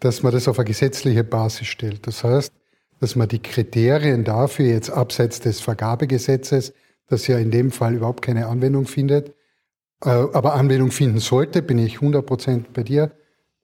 dass 0.00 0.22
man 0.22 0.32
das 0.32 0.48
auf 0.48 0.58
eine 0.58 0.66
gesetzliche 0.66 1.24
Basis 1.24 1.66
stellt. 1.66 2.06
Das 2.06 2.24
heißt, 2.24 2.52
dass 3.00 3.16
man 3.16 3.28
die 3.28 3.40
Kriterien 3.40 4.24
dafür 4.24 4.66
jetzt 4.66 4.90
abseits 4.90 5.40
des 5.40 5.60
Vergabegesetzes, 5.60 6.72
das 7.08 7.26
ja 7.26 7.38
in 7.38 7.50
dem 7.50 7.70
Fall 7.70 7.94
überhaupt 7.94 8.22
keine 8.22 8.46
Anwendung 8.46 8.86
findet, 8.86 9.34
äh, 10.02 10.08
aber 10.08 10.54
Anwendung 10.54 10.90
finden 10.90 11.18
sollte, 11.18 11.60
bin 11.62 11.78
ich 11.78 11.98
100% 11.98 12.64
bei 12.72 12.82
dir, 12.82 13.10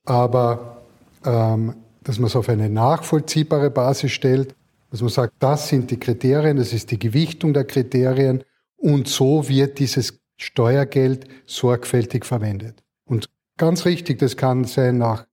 aber 0.04 0.82
ähm, 1.24 1.74
dass 2.02 2.18
man 2.18 2.26
es 2.26 2.36
auf 2.36 2.48
eine 2.48 2.68
nachvollziehbare 2.68 3.70
Basis 3.70 4.12
stellt, 4.12 4.54
dass 4.90 5.00
man 5.00 5.10
sagt, 5.10 5.34
das 5.38 5.68
sind 5.68 5.90
die 5.90 6.00
Kriterien, 6.00 6.56
das 6.56 6.72
ist 6.72 6.90
die 6.90 6.98
Gewichtung 6.98 7.54
der 7.54 7.64
Kriterien 7.64 8.42
und 8.80 9.08
so 9.08 9.48
wird 9.48 9.78
dieses 9.78 10.20
Steuergeld 10.38 11.26
sorgfältig 11.46 12.24
verwendet. 12.24 12.82
Und 13.04 13.28
ganz 13.58 13.84
richtig, 13.84 14.18
das 14.18 14.36
kann 14.36 14.64
sein 14.64 14.98
nach 14.98 15.26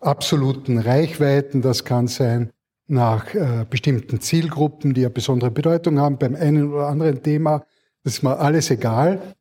absoluten 0.00 0.78
Reichweiten, 0.78 1.60
das 1.60 1.84
kann 1.84 2.08
sein 2.08 2.52
nach 2.88 3.34
äh, 3.34 3.66
bestimmten 3.68 4.20
Zielgruppen, 4.20 4.94
die 4.94 5.02
eine 5.02 5.10
besondere 5.10 5.50
Bedeutung 5.50 5.98
haben 5.98 6.18
beim 6.18 6.34
einen 6.34 6.72
oder 6.72 6.86
anderen 6.86 7.22
Thema. 7.22 7.66
Das 8.02 8.14
ist 8.14 8.22
mir 8.22 8.38
alles 8.38 8.70
egal. 8.70 9.34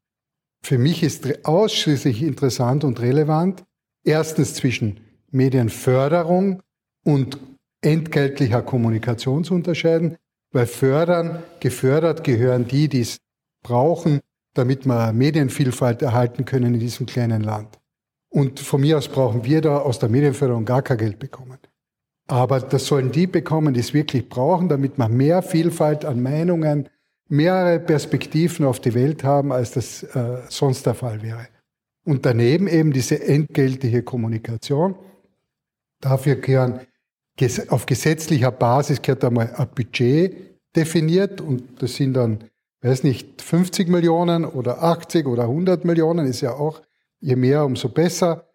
Für 0.62 0.78
mich 0.78 1.04
ist 1.04 1.46
ausschließlich 1.46 2.24
interessant 2.24 2.84
und 2.84 3.00
relevant, 3.00 3.64
erstens 4.04 4.56
zwischen 4.56 5.00
Medienförderung 5.32 6.62
und 7.04 7.38
entgeltlicher 7.82 8.64
Kommunikation 8.64 9.44
zu 9.44 9.54
unterscheiden, 9.54 10.18
weil 10.52 10.66
fördern, 10.66 11.44
gefördert 11.60 12.24
gehören 12.24 12.68
die, 12.68 12.90
die 12.90 13.02
es 13.02 13.20
brauchen, 13.66 14.22
damit 14.54 14.86
wir 14.86 15.12
Medienvielfalt 15.12 16.02
erhalten 16.02 16.46
können 16.46 16.76
in 16.76 16.80
diesem 16.80 17.06
kleinen 17.06 17.42
Land. 17.42 17.80
Und 18.30 18.60
von 18.60 18.82
mir 18.82 18.98
aus 18.98 19.08
brauchen 19.08 19.44
wir 19.44 19.62
da 19.62 19.80
aus 19.80 20.00
der 20.00 20.10
Medienförderung 20.10 20.66
gar 20.66 20.82
kein 20.82 20.98
Geld 20.98 21.20
bekommen. 21.20 21.58
Aber 22.28 22.60
das 22.60 22.86
sollen 22.86 23.12
die 23.12 23.28
bekommen, 23.28 23.74
die 23.74 23.80
es 23.80 23.94
wirklich 23.94 24.30
brauchen, 24.30 24.70
damit 24.70 24.98
wir 24.98 25.10
mehr 25.10 25.42
Vielfalt 25.42 26.06
an 26.06 26.22
Meinungen, 26.22 26.90
mehrere 27.28 27.80
Perspektiven 27.80 28.66
auf 28.66 28.80
die 28.80 28.94
Welt 28.94 29.24
haben, 29.24 29.52
als 29.52 29.72
das 29.72 30.04
äh, 30.04 30.42
sonst 30.50 30.86
der 30.86 30.94
Fall 30.94 31.22
wäre. 31.22 31.48
Und 32.06 32.26
daneben 32.26 32.68
eben 32.68 32.94
diese 32.94 33.24
entgeltliche 33.24 34.04
Kommunikation. 34.04 34.96
Dafür 36.02 36.36
gehören 36.36 36.82
auf 37.70 37.86
gesetzlicher 37.86 38.52
Basis 38.52 39.02
gehört 39.02 39.26
einmal 39.26 39.54
ein 39.56 39.68
Budget 39.76 40.56
definiert 40.76 41.42
und 41.42 41.82
das 41.82 41.96
sind 41.96 42.14
dann, 42.14 42.44
weiß 42.86 43.04
nicht, 43.04 43.42
50 43.42 43.90
Millionen 43.90 44.46
oder 44.46 44.84
80 44.84 45.26
oder 45.26 45.44
100 45.44 45.86
Millionen, 45.86 46.28
ist 46.28 46.42
ja 46.42 46.54
auch, 46.54 46.82
je 47.20 47.36
mehr, 47.36 47.66
umso 47.66 47.90
besser. 47.90 48.48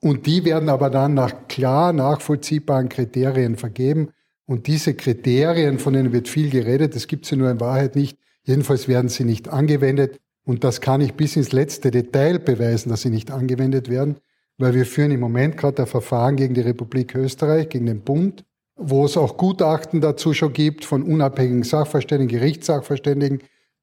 Und 0.00 0.26
die 0.26 0.44
werden 0.44 0.68
aber 0.68 0.90
dann 0.90 1.14
nach 1.14 1.48
klar 1.48 1.92
nachvollziehbaren 1.92 2.88
Kriterien 2.88 3.56
vergeben. 3.56 4.10
Und 4.46 4.66
diese 4.66 4.94
Kriterien, 4.94 5.78
von 5.78 5.94
denen 5.94 6.12
wird 6.12 6.28
viel 6.28 6.50
geredet, 6.50 6.94
das 6.94 7.06
gibt 7.06 7.26
sie 7.26 7.36
nur 7.36 7.50
in 7.50 7.60
Wahrheit 7.60 7.96
nicht. 7.96 8.18
Jedenfalls 8.44 8.88
werden 8.88 9.08
sie 9.08 9.24
nicht 9.24 9.48
angewendet. 9.48 10.20
Und 10.44 10.64
das 10.64 10.80
kann 10.80 11.00
ich 11.00 11.14
bis 11.14 11.36
ins 11.36 11.52
letzte 11.52 11.90
Detail 11.90 12.38
beweisen, 12.38 12.90
dass 12.90 13.02
sie 13.02 13.10
nicht 13.10 13.30
angewendet 13.30 13.90
werden, 13.90 14.16
weil 14.56 14.74
wir 14.74 14.86
führen 14.86 15.10
im 15.10 15.20
Moment 15.20 15.56
gerade 15.56 15.82
ein 15.82 15.88
Verfahren 15.88 16.36
gegen 16.36 16.54
die 16.54 16.62
Republik 16.62 17.14
Österreich, 17.14 17.68
gegen 17.68 17.86
den 17.86 18.00
Bund, 18.00 18.44
wo 18.76 19.04
es 19.04 19.16
auch 19.16 19.36
Gutachten 19.36 20.00
dazu 20.00 20.32
schon 20.32 20.52
gibt 20.52 20.84
von 20.84 21.02
unabhängigen 21.02 21.64
Sachverständigen, 21.64 22.38
Gerichtssachverständigen, 22.38 23.40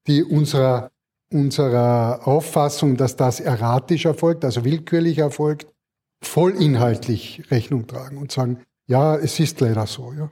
die 0.08 0.24
unserer, 0.24 0.92
unserer 1.32 2.28
Auffassung, 2.28 2.98
dass 2.98 3.16
das 3.16 3.40
erratisch 3.40 4.06
erfolgt, 4.06 4.46
also 4.46 4.64
willkürlich 4.64 5.18
erfolgt, 5.18 5.68
vollinhaltlich 6.22 7.44
Rechnung 7.52 7.88
tragen 7.88 8.18
und 8.18 8.32
sagen, 8.32 8.60
ja, 8.88 9.16
es 9.16 9.40
ist 9.40 9.60
leider 9.62 9.88
so. 9.88 10.14
Ja. 10.14 10.30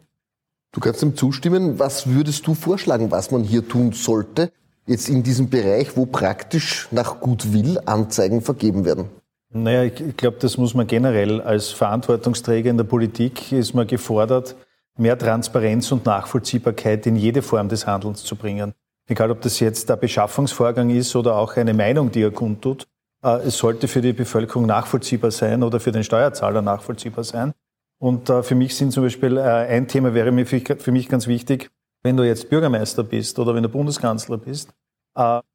Du 0.72 0.80
kannst 0.80 1.02
ihm 1.04 1.16
zustimmen. 1.16 1.80
Was 1.80 2.08
würdest 2.08 2.46
du 2.48 2.56
vorschlagen, 2.56 3.12
was 3.12 3.32
man 3.32 3.44
hier 3.44 3.68
tun 3.68 3.94
sollte, 3.94 4.52
jetzt 4.86 5.10
in 5.10 5.24
diesem 5.24 5.50
Bereich, 5.50 5.96
wo 5.96 6.06
praktisch 6.06 6.88
nach 6.92 7.20
Gutwill 7.20 7.80
Anzeigen 7.86 8.42
vergeben 8.42 8.86
werden? 8.86 9.10
Naja, 9.50 9.84
ich, 9.84 10.02
ich 10.02 10.18
glaube, 10.18 10.38
das 10.40 10.58
muss 10.58 10.74
man 10.74 10.88
generell 10.88 11.40
als 11.42 11.70
Verantwortungsträger 11.70 12.72
in 12.72 12.78
der 12.78 12.86
Politik 12.86 13.52
ist 13.52 13.76
man 13.76 13.86
gefordert, 13.86 14.56
mehr 14.98 15.18
Transparenz 15.18 15.92
und 15.92 16.06
Nachvollziehbarkeit 16.06 17.06
in 17.06 17.16
jede 17.16 17.44
Form 17.44 17.70
des 17.70 17.86
Handelns 17.86 18.24
zu 18.24 18.36
bringen. 18.36 18.74
Egal, 19.08 19.32
ob 19.32 19.42
das 19.42 19.60
jetzt 19.60 19.90
der 19.90 19.98
Beschaffungsvorgang 19.98 20.90
ist 20.90 21.16
oder 21.16 21.36
auch 21.36 21.58
eine 21.58 21.74
Meinung, 21.74 22.12
die 22.12 22.22
er 22.22 22.32
kundtut. 22.32 22.88
Äh, 23.24 23.48
es 23.48 23.58
sollte 23.58 23.88
für 23.88 24.02
die 24.02 24.14
Bevölkerung 24.14 24.66
nachvollziehbar 24.66 25.32
sein 25.32 25.64
oder 25.64 25.80
für 25.80 25.92
den 25.92 26.04
Steuerzahler 26.04 26.62
nachvollziehbar 26.62 27.24
sein. 27.24 27.54
Und 28.00 28.30
äh, 28.30 28.44
für 28.44 28.56
mich 28.56 28.76
sind 28.76 28.92
zum 28.92 29.04
Beispiel 29.04 29.38
äh, 29.38 29.42
ein 29.42 29.88
Thema 29.88 30.14
wäre 30.14 30.32
mir 30.32 30.46
für 30.46 30.92
mich 30.92 31.10
ganz 31.10 31.28
wichtig, 31.28 31.70
wenn 32.04 32.18
du 32.18 32.24
jetzt 32.24 32.50
Bürgermeister 32.50 33.04
bist 33.04 33.40
oder 33.40 33.56
wenn 33.56 33.64
du 33.64 33.70
Bundeskanzler 33.70 34.38
bist 34.38 34.70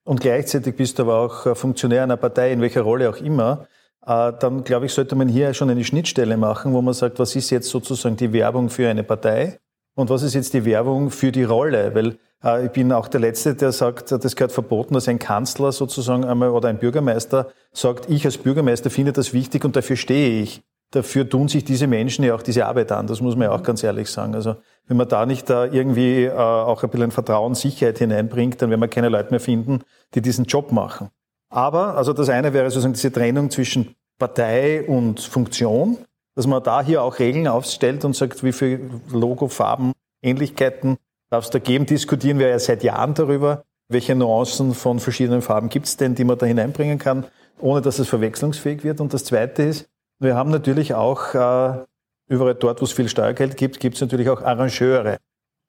und 0.05 0.21
gleichzeitig 0.21 0.76
bist 0.76 0.99
du 0.99 1.02
aber 1.02 1.19
auch 1.19 1.57
Funktionär 1.57 2.05
einer 2.05 2.17
Partei, 2.17 2.52
in 2.52 2.61
welcher 2.61 2.83
Rolle 2.83 3.11
auch 3.11 3.17
immer, 3.17 3.67
dann 4.00 4.62
glaube 4.62 4.87
ich, 4.87 4.93
sollte 4.93 5.17
man 5.17 5.26
hier 5.28 5.52
schon 5.52 5.69
eine 5.69 5.83
Schnittstelle 5.83 6.37
machen, 6.37 6.75
wo 6.75 6.81
man 6.81 6.95
sagt, 6.95 7.19
was 7.19 7.35
ist 7.35 7.50
jetzt 7.50 7.69
sozusagen 7.69 8.17
die 8.17 8.33
Werbung 8.33 8.71
für 8.71 8.88
eine 8.88 9.02
Partei 9.02 9.59
und 9.99 10.11
was 10.11 10.23
ist 10.23 10.35
jetzt 10.35 10.55
die 10.55 10.64
Werbung 10.64 11.11
für 11.11 11.33
die 11.33 11.43
Rolle? 11.43 11.93
Weil 11.93 12.19
äh, 12.45 12.67
ich 12.67 12.71
bin 12.71 12.93
auch 12.93 13.09
der 13.09 13.19
Letzte, 13.19 13.57
der 13.57 13.73
sagt, 13.73 14.12
das 14.12 14.37
gehört 14.37 14.52
verboten, 14.52 14.95
dass 14.95 15.09
ein 15.09 15.19
Kanzler 15.19 15.73
sozusagen 15.73 16.25
einmal 16.25 16.50
oder 16.50 16.69
ein 16.69 16.78
Bürgermeister 16.78 17.49
sagt, 17.73 18.09
ich 18.09 18.25
als 18.25 18.38
Bürgermeister 18.38 18.90
finde 18.90 19.12
das 19.12 19.33
wichtig 19.33 19.64
und 19.64 19.75
dafür 19.75 19.97
stehe 19.97 20.40
ich. 20.40 20.62
Dafür 20.93 21.28
tun 21.28 21.49
sich 21.49 21.64
diese 21.64 21.88
Menschen 21.88 22.25
ja 22.25 22.37
auch 22.37 22.43
diese 22.43 22.67
Arbeit 22.67 22.93
an. 22.93 23.09
Das 23.09 23.21
muss 23.21 23.35
man 23.35 23.49
ja 23.49 23.50
auch 23.50 23.64
ganz 23.64 23.83
ehrlich 23.83 24.09
sagen. 24.09 24.37
Also 24.37 24.55
wenn 24.87 24.97
man 24.97 25.09
da 25.09 25.26
nicht 25.26 25.50
da 25.50 25.64
irgendwie 25.64 26.26
äh, 26.26 26.31
auch 26.31 26.85
ein 26.85 26.90
bisschen 26.90 27.11
Vertrauen, 27.11 27.57
Sicherheit 27.57 27.99
hineinbringt, 27.99 28.62
dann 28.62 28.71
werden 28.71 28.81
wir 28.81 28.87
keine 28.87 29.09
Leute 29.09 29.31
mehr 29.31 29.40
finden, 29.40 29.81
die 30.14 30.23
diesen 30.23 30.45
Job 30.45 30.71
machen. 30.71 31.09
Aber, 31.50 31.97
also 31.97 32.12
das 32.12 32.28
eine 32.28 32.52
wäre 32.52 32.71
sozusagen 32.71 32.95
diese 32.95 33.11
Trennung 33.11 33.50
zwischen 33.50 33.97
Partei 34.17 34.87
und 34.87 35.19
Funktion, 35.19 35.99
dass 36.38 36.47
man 36.47 36.62
da 36.62 36.85
hier 36.85 37.02
auch 37.02 37.18
Regeln 37.18 37.49
aufstellt 37.49 38.04
und 38.04 38.14
sagt, 38.14 38.45
wie 38.45 38.52
viele 38.52 38.78
Logofarben, 39.11 39.92
Ähnlichkeiten 40.23 40.97
darf 41.30 41.47
es 41.47 41.50
da 41.50 41.59
geben. 41.59 41.85
Diskutieren 41.85 42.38
wir 42.38 42.47
ja 42.47 42.61
seit 42.61 42.85
Jahren 42.85 43.14
darüber, 43.14 43.64
welche 43.88 44.14
Nuancen 44.14 44.73
von 44.75 45.00
verschiedenen 45.00 45.42
Farben 45.42 45.68
gibt 45.68 45.87
es 45.87 45.97
denn, 45.97 46.14
die 46.14 46.23
man 46.23 46.38
da 46.38 46.47
hineinbringen 46.47 47.00
kann, 47.00 47.26
ohne 47.59 47.83
dass 47.83 47.99
es 47.99 48.09
verwechslungsfähig 48.09 48.85
wird. 48.85 49.00
Und 49.00 49.12
das 49.12 49.25
Zweite 49.25 49.64
ist, 49.64 49.88
wir 50.21 50.37
haben 50.37 50.50
natürlich 50.50 50.95
auch 50.95 51.35
äh, 51.35 51.85
überall 52.28 52.54
dort, 52.54 52.83
wo 52.83 52.85
es 52.85 52.92
viel 52.92 53.09
Steuergeld 53.09 53.57
gibt, 53.57 53.80
gibt 53.80 53.97
es 53.97 54.00
natürlich 54.00 54.30
auch 54.30 54.40
Arrangeure, 54.40 55.18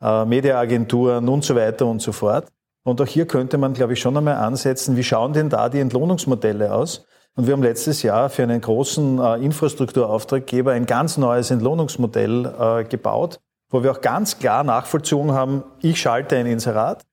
äh, 0.04 0.26
Mediaagenturen 0.26 1.28
und 1.30 1.44
so 1.44 1.56
weiter 1.56 1.88
und 1.88 2.00
so 2.00 2.12
fort. 2.12 2.48
Und 2.84 3.02
auch 3.02 3.08
hier 3.08 3.26
könnte 3.26 3.58
man, 3.58 3.74
glaube 3.74 3.94
ich, 3.94 4.00
schon 4.00 4.16
einmal 4.16 4.36
ansetzen, 4.36 4.98
wie 4.98 5.04
schauen 5.04 5.34
denn 5.34 5.50
da 5.50 5.68
die 5.68 5.80
Entlohnungsmodelle 5.80 6.72
aus? 6.72 7.08
Und 7.40 7.48
wir 7.48 7.54
haben 7.54 7.64
letztes 7.64 8.04
Jahr 8.04 8.30
für 8.30 8.44
einen 8.44 8.60
großen 8.60 9.18
äh, 9.18 9.36
Infrastrukturauftraggeber 9.38 10.74
ein 10.74 10.86
ganz 10.86 11.16
neues 11.16 11.52
Entlohnungsmodell 11.52 12.46
äh, 12.46 12.84
gebaut, 12.84 13.40
wo 13.70 13.82
wir 13.82 13.94
auch 13.94 14.02
ganz 14.02 14.40
klar 14.40 14.66
nachvollzogen 14.66 15.32
haben, 15.32 15.64
ich 15.80 16.02
schalte 16.02 16.36
ein 16.36 16.46
Inserat, 16.48 17.06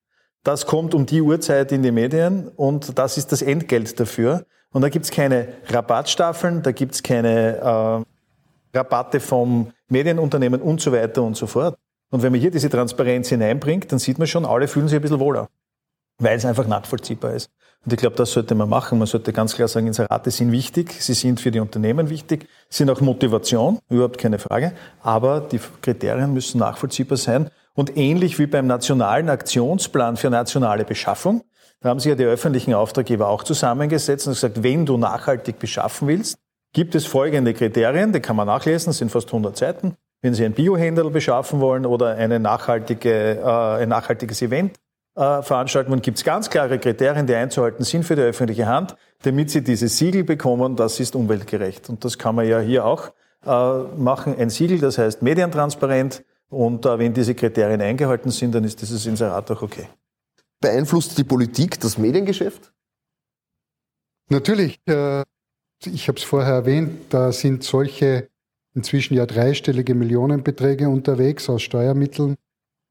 das 0.42 0.66
kommt 0.66 0.97
um 0.97 1.06
die 1.06 1.23
Uhrzeit 1.23 1.71
in 1.71 1.85
die 1.85 1.92
Medien 1.92 2.49
und 2.49 2.99
das 2.99 3.18
ist 3.18 3.30
das 3.30 3.40
Entgelt 3.40 4.00
dafür. 4.00 4.47
Und 4.73 4.83
da 4.83 4.88
gibt's 4.88 5.12
keine 5.12 5.47
Rabattstaffeln, 5.68 6.61
da 6.64 6.73
gibt's 6.73 7.04
keine 7.04 7.59
äh, 8.75 8.76
Rabatte 8.76 9.21
vom 9.21 9.71
Medienunternehmen 9.87 10.61
und 10.61 10.80
so 10.80 10.90
weiter 10.90 11.23
und 11.23 11.37
so 11.37 11.47
fort. 11.47 11.78
Und 12.10 12.25
wenn 12.25 12.32
man 12.32 12.41
hier 12.41 12.50
diese 12.50 12.69
Transparenz 12.69 13.28
hineinbringt, 13.28 13.93
dann 13.93 14.00
sieht 14.00 14.19
man 14.19 14.26
schon, 14.26 14.45
alle 14.45 14.67
fühlen 14.67 14.89
sich 14.89 14.97
ein 14.97 15.02
bisschen 15.02 15.21
wohler, 15.21 15.47
weil 16.19 16.36
es 16.36 16.45
einfach 16.45 16.67
nachvollziehbar 16.67 17.32
ist. 17.32 17.49
Und 17.86 17.92
ich 17.92 18.00
glaube, 18.00 18.16
das 18.16 18.32
sollte 18.32 18.56
man 18.56 18.68
machen. 18.68 18.99
Man 18.99 19.06
sollte 19.06 19.32
ganz 19.32 19.54
klar 19.54 19.68
sagen, 19.68 19.86
Inserate 19.86 20.32
sind 20.32 20.50
wichtig, 20.50 20.92
sie 20.99 21.14
sind 21.14 21.40
für 21.40 21.52
die 21.52 21.60
Unternehmen 21.60 22.10
wichtig, 22.10 22.49
sind 22.68 22.90
auch 22.90 23.00
Motivation, 23.00 23.78
überhaupt 23.88 24.18
keine 24.18 24.40
Frage, 24.40 24.72
aber 25.02 25.40
die 25.40 25.60
Kriterien 25.80 26.34
müssen 26.34 26.58
nachvollziehbar 26.58 27.16
sein. 27.16 27.49
Und 27.75 27.96
ähnlich 27.96 28.40
wie 28.40 28.46
beim 28.46 28.66
nationalen 28.66 29.28
Aktionsplan 29.28 30.16
für 30.16 30.30
nationale 30.30 30.84
Beschaffung, 30.84 31.44
da 31.80 31.90
haben 31.90 32.00
sich 32.00 32.10
ja 32.10 32.16
die 32.16 32.25
öffentlichen 32.25 32.75
Auftraggeber 32.75 33.28
auch 33.28 33.44
zusammengesetzt 33.44 34.26
und 34.26 34.32
gesagt, 34.32 34.64
wenn 34.64 34.84
du 34.84 34.96
nachhaltig 34.96 35.60
beschaffen 35.60 36.08
willst, 36.08 36.38
gibt 36.72 36.96
es 36.96 37.06
folgende 37.06 37.54
Kriterien, 37.54 38.12
die 38.12 38.18
kann 38.18 38.34
man 38.34 38.49
nachlesen, 38.49 38.92
sind 38.92 39.12
fast 39.12 39.28
100 39.28 39.56
Seiten. 39.56 39.94
Wenn 40.22 40.34
Sie 40.34 40.44
ein 40.44 40.54
Biohändel 40.54 41.10
beschaffen 41.10 41.60
wollen 41.60 41.86
oder 41.86 42.16
eine 42.16 42.40
nachhaltige, 42.40 43.38
äh, 43.38 43.82
ein 43.82 43.90
nachhaltiges 43.90 44.42
Event 44.42 44.72
äh, 45.16 45.42
veranstalten 45.42 45.90
wollen, 45.90 46.02
gibt 46.02 46.18
es 46.18 46.24
ganz 46.24 46.50
klare 46.50 46.78
Kriterien, 46.78 47.26
die 47.26 47.34
einzuhalten 47.34 47.84
sind 47.84 48.04
für 48.04 48.16
die 48.16 48.22
öffentliche 48.22 48.66
Hand, 48.66 48.96
damit 49.22 49.50
Sie 49.50 49.62
dieses 49.62 49.96
Siegel 49.96 50.24
bekommen, 50.24 50.76
das 50.76 51.00
ist 51.00 51.16
umweltgerecht. 51.16 51.88
Und 51.88 52.04
das 52.04 52.18
kann 52.18 52.34
man 52.34 52.46
ja 52.46 52.60
hier 52.60 52.84
auch 52.84 53.12
äh, 53.44 53.78
machen. 53.96 54.36
Ein 54.38 54.50
Siegel, 54.50 54.78
das 54.78 54.98
heißt 54.98 55.22
medientransparent. 55.22 56.22
Und 56.48 56.84
äh, 56.86 56.98
wenn 56.98 57.14
diese 57.14 57.34
Kriterien 57.34 57.80
eingehalten 57.80 58.30
sind, 58.30 58.54
dann 58.54 58.64
ist 58.64 58.80
dieses 58.82 59.06
Inserat 59.06 59.50
auch 59.50 59.62
okay. 59.62 59.88
Beeinflusst 60.60 61.16
die 61.18 61.24
Politik 61.24 61.80
das 61.80 61.98
Mediengeschäft? 61.98 62.72
Natürlich. 64.28 64.80
Ich 65.84 66.08
habe 66.08 66.18
es 66.18 66.24
vorher 66.24 66.54
erwähnt, 66.54 67.12
da 67.12 67.30
sind 67.32 67.62
solche 67.62 68.28
inzwischen 68.74 69.14
ja 69.14 69.26
dreistellige 69.26 69.94
Millionenbeträge 69.94 70.88
unterwegs 70.88 71.48
aus 71.48 71.62
Steuermitteln. 71.62 72.36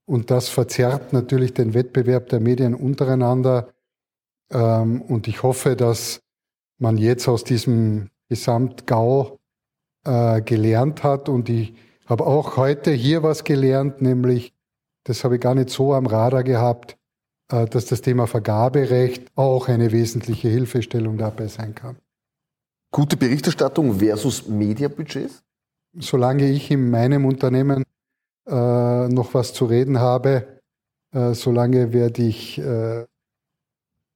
Und 0.06 0.32
das 0.32 0.50
verzerrt 0.50 1.14
natürlich 1.14 1.54
den 1.54 1.74
Wettbewerb 1.74 2.30
der 2.30 2.40
Medien 2.40 2.76
untereinander. 2.76 3.70
Ähm, 4.52 5.02
und 5.02 5.28
ich 5.28 5.44
hoffe, 5.44 5.76
dass 5.76 6.22
man 6.78 6.98
jetzt 6.98 7.28
aus 7.28 7.44
diesem 7.44 8.10
Gesamtgau 8.30 9.38
äh, 10.06 10.42
gelernt 10.42 11.04
hat. 11.04 11.30
Und 11.30 11.50
ich 11.50 11.74
habe 12.06 12.26
auch 12.26 12.58
heute 12.58 12.92
hier 12.92 13.24
was 13.24 13.44
gelernt, 13.44 14.02
nämlich, 14.02 14.54
das 15.04 15.24
habe 15.24 15.36
ich 15.36 15.42
gar 15.42 15.56
nicht 15.56 15.70
so 15.70 15.94
am 15.94 16.06
Radar 16.06 16.44
gehabt, 16.44 16.98
äh, 17.52 17.66
dass 17.66 17.86
das 17.86 18.02
Thema 18.02 18.28
Vergaberecht 18.28 19.32
auch 19.36 19.68
eine 19.68 19.92
wesentliche 19.92 20.50
Hilfestellung 20.50 21.18
dabei 21.18 21.48
sein 21.48 21.74
kann. 21.74 21.98
Gute 22.92 23.18
Berichterstattung 23.18 24.00
versus 24.00 24.48
Mediabudgets? 24.48 25.46
solange 26.00 26.50
ich 26.50 26.72
in 26.72 26.90
meinem 26.90 27.26
Unternehmen 27.26 27.84
äh, 28.48 29.08
noch 29.08 29.34
was 29.34 29.54
zu 29.54 29.66
reden 29.66 30.00
habe, 30.00 30.62
äh, 31.12 31.34
solange 31.34 31.94
werde 31.94 32.24
ich 32.24 32.58
äh, 32.60 33.06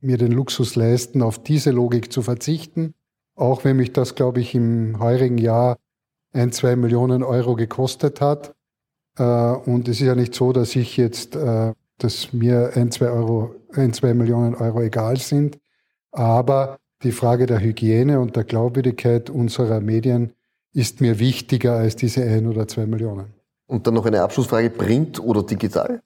mir 0.02 0.18
den 0.18 0.32
Luxus 0.32 0.76
leisten, 0.76 1.22
auf 1.22 1.42
diese 1.42 1.72
Logik 1.72 2.12
zu 2.12 2.22
verzichten. 2.22 2.94
Auch 3.36 3.64
wenn 3.64 3.78
mich 3.78 3.94
das, 3.94 4.16
glaube 4.16 4.42
ich, 4.42 4.54
im 4.56 5.00
heurigen 5.00 5.38
Jahr 5.38 5.78
ein, 6.34 6.52
zwei 6.52 6.76
Millionen 6.76 7.24
Euro 7.24 7.56
gekostet 7.56 8.22
hat. 8.22 8.54
Äh, 9.18 9.24
und 9.24 9.88
es 9.88 10.00
ist 10.00 10.08
ja 10.08 10.16
nicht 10.16 10.36
so, 10.36 10.54
dass 10.54 10.76
ich 10.76 10.98
jetzt, 10.98 11.36
äh, 11.36 11.74
dass 11.98 12.34
mir 12.34 12.72
ein, 12.76 12.92
zwei 12.92 13.10
Euro, 13.10 13.56
ein, 13.74 13.94
zwei 13.94 14.14
Millionen 14.14 14.56
Euro 14.56 14.82
egal 14.82 15.18
sind. 15.18 15.60
Aber 16.12 16.78
die 17.04 17.12
Frage 17.12 17.46
der 17.46 17.62
Hygiene 17.62 18.20
und 18.20 18.36
der 18.36 18.44
Glaubwürdigkeit 18.44 19.30
unserer 19.30 19.80
Medien 19.80 20.34
ist 20.74 21.02
mir 21.02 21.20
wichtiger 21.20 21.74
als 21.74 21.96
diese 21.96 22.24
ein 22.24 22.48
oder 22.48 22.68
zwei 22.68 22.86
Millionen. 22.86 23.39
Und 23.70 23.86
dann 23.86 23.94
noch 23.94 24.06
eine 24.06 24.24
Abschlussfrage, 24.24 24.72
Print 24.72 25.20
oder 25.20 25.44
digital? 25.44 26.02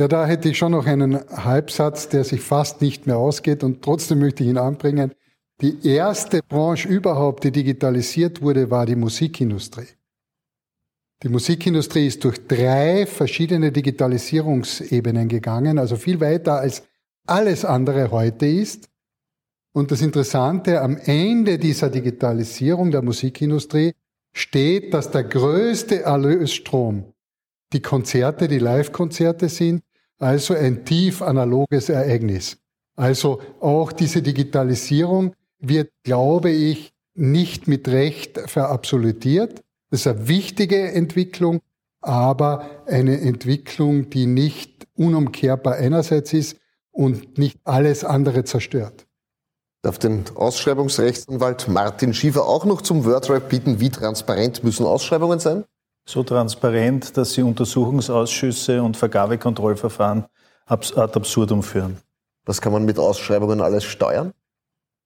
Ja, 0.00 0.08
da 0.08 0.26
hätte 0.26 0.48
ich 0.48 0.58
schon 0.58 0.72
noch 0.72 0.86
einen 0.86 1.20
Halbsatz, 1.30 2.08
der 2.08 2.24
sich 2.24 2.40
fast 2.40 2.82
nicht 2.82 3.06
mehr 3.06 3.16
ausgeht 3.16 3.62
und 3.62 3.80
trotzdem 3.80 4.18
möchte 4.18 4.42
ich 4.42 4.50
ihn 4.50 4.58
anbringen. 4.58 5.14
Die 5.60 5.86
erste 5.88 6.40
Branche 6.42 6.88
überhaupt, 6.88 7.44
die 7.44 7.52
digitalisiert 7.52 8.42
wurde, 8.42 8.70
war 8.70 8.86
die 8.86 8.96
Musikindustrie. 8.96 9.86
Die 11.22 11.28
Musikindustrie 11.28 12.08
ist 12.08 12.24
durch 12.24 12.46
drei 12.46 13.06
verschiedene 13.06 13.70
Digitalisierungsebenen 13.70 15.28
gegangen, 15.28 15.78
also 15.78 15.96
viel 15.96 16.20
weiter 16.20 16.58
als 16.58 16.82
alles 17.26 17.64
andere 17.64 18.10
heute 18.10 18.46
ist. 18.46 18.88
Und 19.72 19.92
das 19.92 20.02
Interessante, 20.02 20.82
am 20.82 20.96
Ende 20.96 21.58
dieser 21.58 21.88
Digitalisierung 21.88 22.90
der 22.90 23.02
Musikindustrie 23.02 23.94
steht, 24.36 24.92
dass 24.92 25.10
der 25.10 25.24
größte 25.24 26.02
Erlösstrom 26.02 27.14
die 27.72 27.80
Konzerte, 27.80 28.48
die 28.48 28.58
Live-Konzerte 28.58 29.48
sind, 29.48 29.82
also 30.18 30.54
ein 30.54 30.84
tief 30.84 31.22
analoges 31.22 31.88
Ereignis. 31.88 32.58
Also 32.96 33.40
auch 33.60 33.92
diese 33.92 34.20
Digitalisierung 34.20 35.34
wird, 35.58 35.90
glaube 36.04 36.50
ich, 36.50 36.92
nicht 37.14 37.66
mit 37.66 37.88
Recht 37.88 38.38
verabsolutiert. 38.46 39.62
Das 39.90 40.00
ist 40.00 40.06
eine 40.06 40.28
wichtige 40.28 40.92
Entwicklung, 40.92 41.60
aber 42.02 42.84
eine 42.86 43.18
Entwicklung, 43.20 44.10
die 44.10 44.26
nicht 44.26 44.86
unumkehrbar 44.94 45.76
einerseits 45.76 46.34
ist 46.34 46.58
und 46.90 47.38
nicht 47.38 47.58
alles 47.64 48.04
andere 48.04 48.44
zerstört 48.44 49.05
darf 49.86 49.98
den 49.98 50.24
Ausschreibungsrechtsanwalt 50.34 51.68
Martin 51.68 52.12
Schiefer 52.12 52.44
auch 52.46 52.64
noch 52.64 52.82
zum 52.82 53.04
Wordrap 53.04 53.48
bitten. 53.48 53.78
Wie 53.78 53.90
transparent 53.90 54.64
müssen 54.64 54.84
Ausschreibungen 54.84 55.38
sein? 55.38 55.64
So 56.04 56.24
transparent, 56.24 57.16
dass 57.16 57.34
sie 57.34 57.42
Untersuchungsausschüsse 57.42 58.82
und 58.82 58.96
Vergabekontrollverfahren 58.96 60.24
ad 60.66 60.92
absurdum 60.96 61.62
führen. 61.62 61.98
Was 62.44 62.60
kann 62.60 62.72
man 62.72 62.84
mit 62.84 62.98
Ausschreibungen 62.98 63.60
alles 63.60 63.84
steuern? 63.84 64.32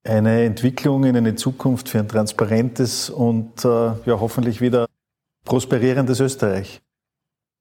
Eine 0.03 0.45
Entwicklung 0.45 1.05
in 1.05 1.15
eine 1.15 1.35
Zukunft 1.35 1.91
für 1.91 1.99
ein 1.99 2.09
transparentes 2.09 3.11
und 3.11 3.63
äh, 3.67 3.69
ja, 3.69 4.19
hoffentlich 4.19 4.63
wieder 4.63 4.87
prosperierendes 5.45 6.21
Österreich. 6.21 6.81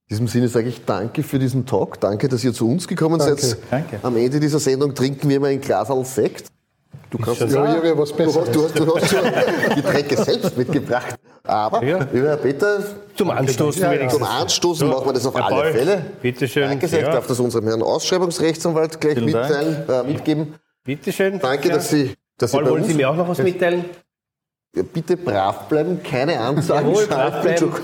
In 0.08 0.15
diesem 0.15 0.27
Sinne 0.29 0.47
sage 0.47 0.69
ich 0.69 0.86
danke 0.86 1.23
für 1.23 1.38
diesen 1.38 1.65
Talk. 1.65 1.99
Danke, 1.99 2.29
dass 2.29 2.45
ihr 2.45 2.53
zu 2.53 2.69
uns 2.69 2.88
gekommen 2.88 3.19
Danke. 3.19 3.41
seid. 3.41 3.58
Danke. 3.69 3.99
Am 4.03 4.15
Ende 4.15 4.39
dieser 4.39 4.60
Sendung 4.60 4.95
trinken 4.95 5.27
wir 5.27 5.36
immer 5.36 5.47
ein 5.47 5.60
Glas 5.60 5.89
Sekt. 6.15 6.49
Du 7.10 7.17
kannst 7.17 7.41
Ja, 7.41 7.67
habe 7.67 7.88
ja 7.88 7.97
was 7.97 8.13
du 8.15 8.25
hast, 8.25 8.56
du 8.56 8.63
hast, 8.65 8.80
du 8.80 8.95
hast 8.95 9.10
schon 9.10 9.75
Getränke 9.75 10.17
selbst 10.23 10.58
mitgebracht. 10.58 11.15
Aber, 11.43 11.84
Ja. 11.84 12.08
lieber 12.12 12.30
Herr 12.30 12.38
Peter, 12.38 12.84
Zum 13.15 13.32
Anstoßen 13.32 13.82
Ja, 13.82 13.93
ja. 13.93 14.08
zum 14.10 14.23
Anstoßen 14.23 14.88
machen 14.88 15.06
wir 15.08 15.13
das 15.13 15.25
auf 15.25 15.36
alle 15.36 15.56
Paul, 15.56 15.71
Fälle. 15.71 16.06
Bitteschön. 16.21 16.69
Danke 16.69 16.88
sehr. 16.88 16.99
Ich 16.99 17.06
Ja. 17.06 17.12
darf 17.13 17.28
das 17.28 17.39
unserem 17.39 17.67
Herrn 17.67 17.82
Ausschreibungsrechtsanwalt 17.82 19.02
gleich 19.02 19.19
mitteilen, 19.19 19.89
äh, 19.89 20.04
mitgeben. 20.04 20.56
Bitteschön. 20.84 21.39
Danke, 21.39 21.69
Ja. 21.69 21.75
dass 21.75 21.89
Sie, 21.89 22.13
dass 22.38 22.52
Sie 22.52 22.58
Paul, 22.58 22.69
wollen 22.69 22.84
Sie 22.84 22.93
mir 22.93 23.10
auch 23.10 23.15
noch 23.15 23.28
was 23.28 23.39
mitteilen? 23.39 23.86
Ja, 24.75 24.84
bitte 24.84 25.17
brav 25.17 25.67
bleiben, 25.67 26.02
keine 26.04 26.39
Ansagen 26.39 26.89
Jawohl, 26.89 27.08
brav 27.08 27.41
bleiben. 27.41 27.71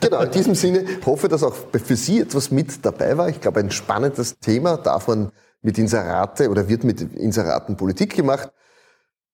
Genau, 0.00 0.20
in 0.20 0.30
diesem 0.30 0.54
Sinne 0.54 0.84
hoffe, 1.04 1.26
dass 1.28 1.42
auch 1.42 1.54
für 1.72 1.96
Sie 1.96 2.20
etwas 2.20 2.52
mit 2.52 2.84
dabei 2.86 3.18
war. 3.18 3.28
Ich 3.28 3.40
glaube, 3.40 3.58
ein 3.60 3.72
spannendes 3.72 4.38
Thema 4.38 4.76
darf 4.76 5.08
man 5.08 5.32
mit 5.62 5.78
Inserate 5.78 6.48
oder 6.48 6.68
wird 6.68 6.84
mit 6.84 7.00
Inseraten 7.00 7.76
Politik 7.76 8.14
gemacht. 8.14 8.50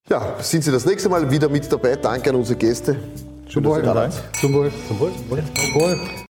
Ja, 0.09 0.37
sind 0.41 0.65
Sie 0.65 0.71
das 0.71 0.85
nächste 0.85 1.09
Mal 1.09 1.31
wieder 1.31 1.49
mit 1.49 1.71
dabei. 1.73 1.97
Danke 1.97 2.31
an 2.31 2.37
unsere 2.37 2.59
Gäste. 2.59 2.97
Zum 3.49 3.65
Wohl. 3.65 3.83
Dank. 3.83 4.13
Zum 4.41 4.53
Wohl. 4.53 4.71
Zum 4.89 5.01
Wohl. 5.01 5.13
Zum 5.13 5.31
Wohl. 5.31 5.45
Zum 5.55 5.75
Wohl. 5.75 6.01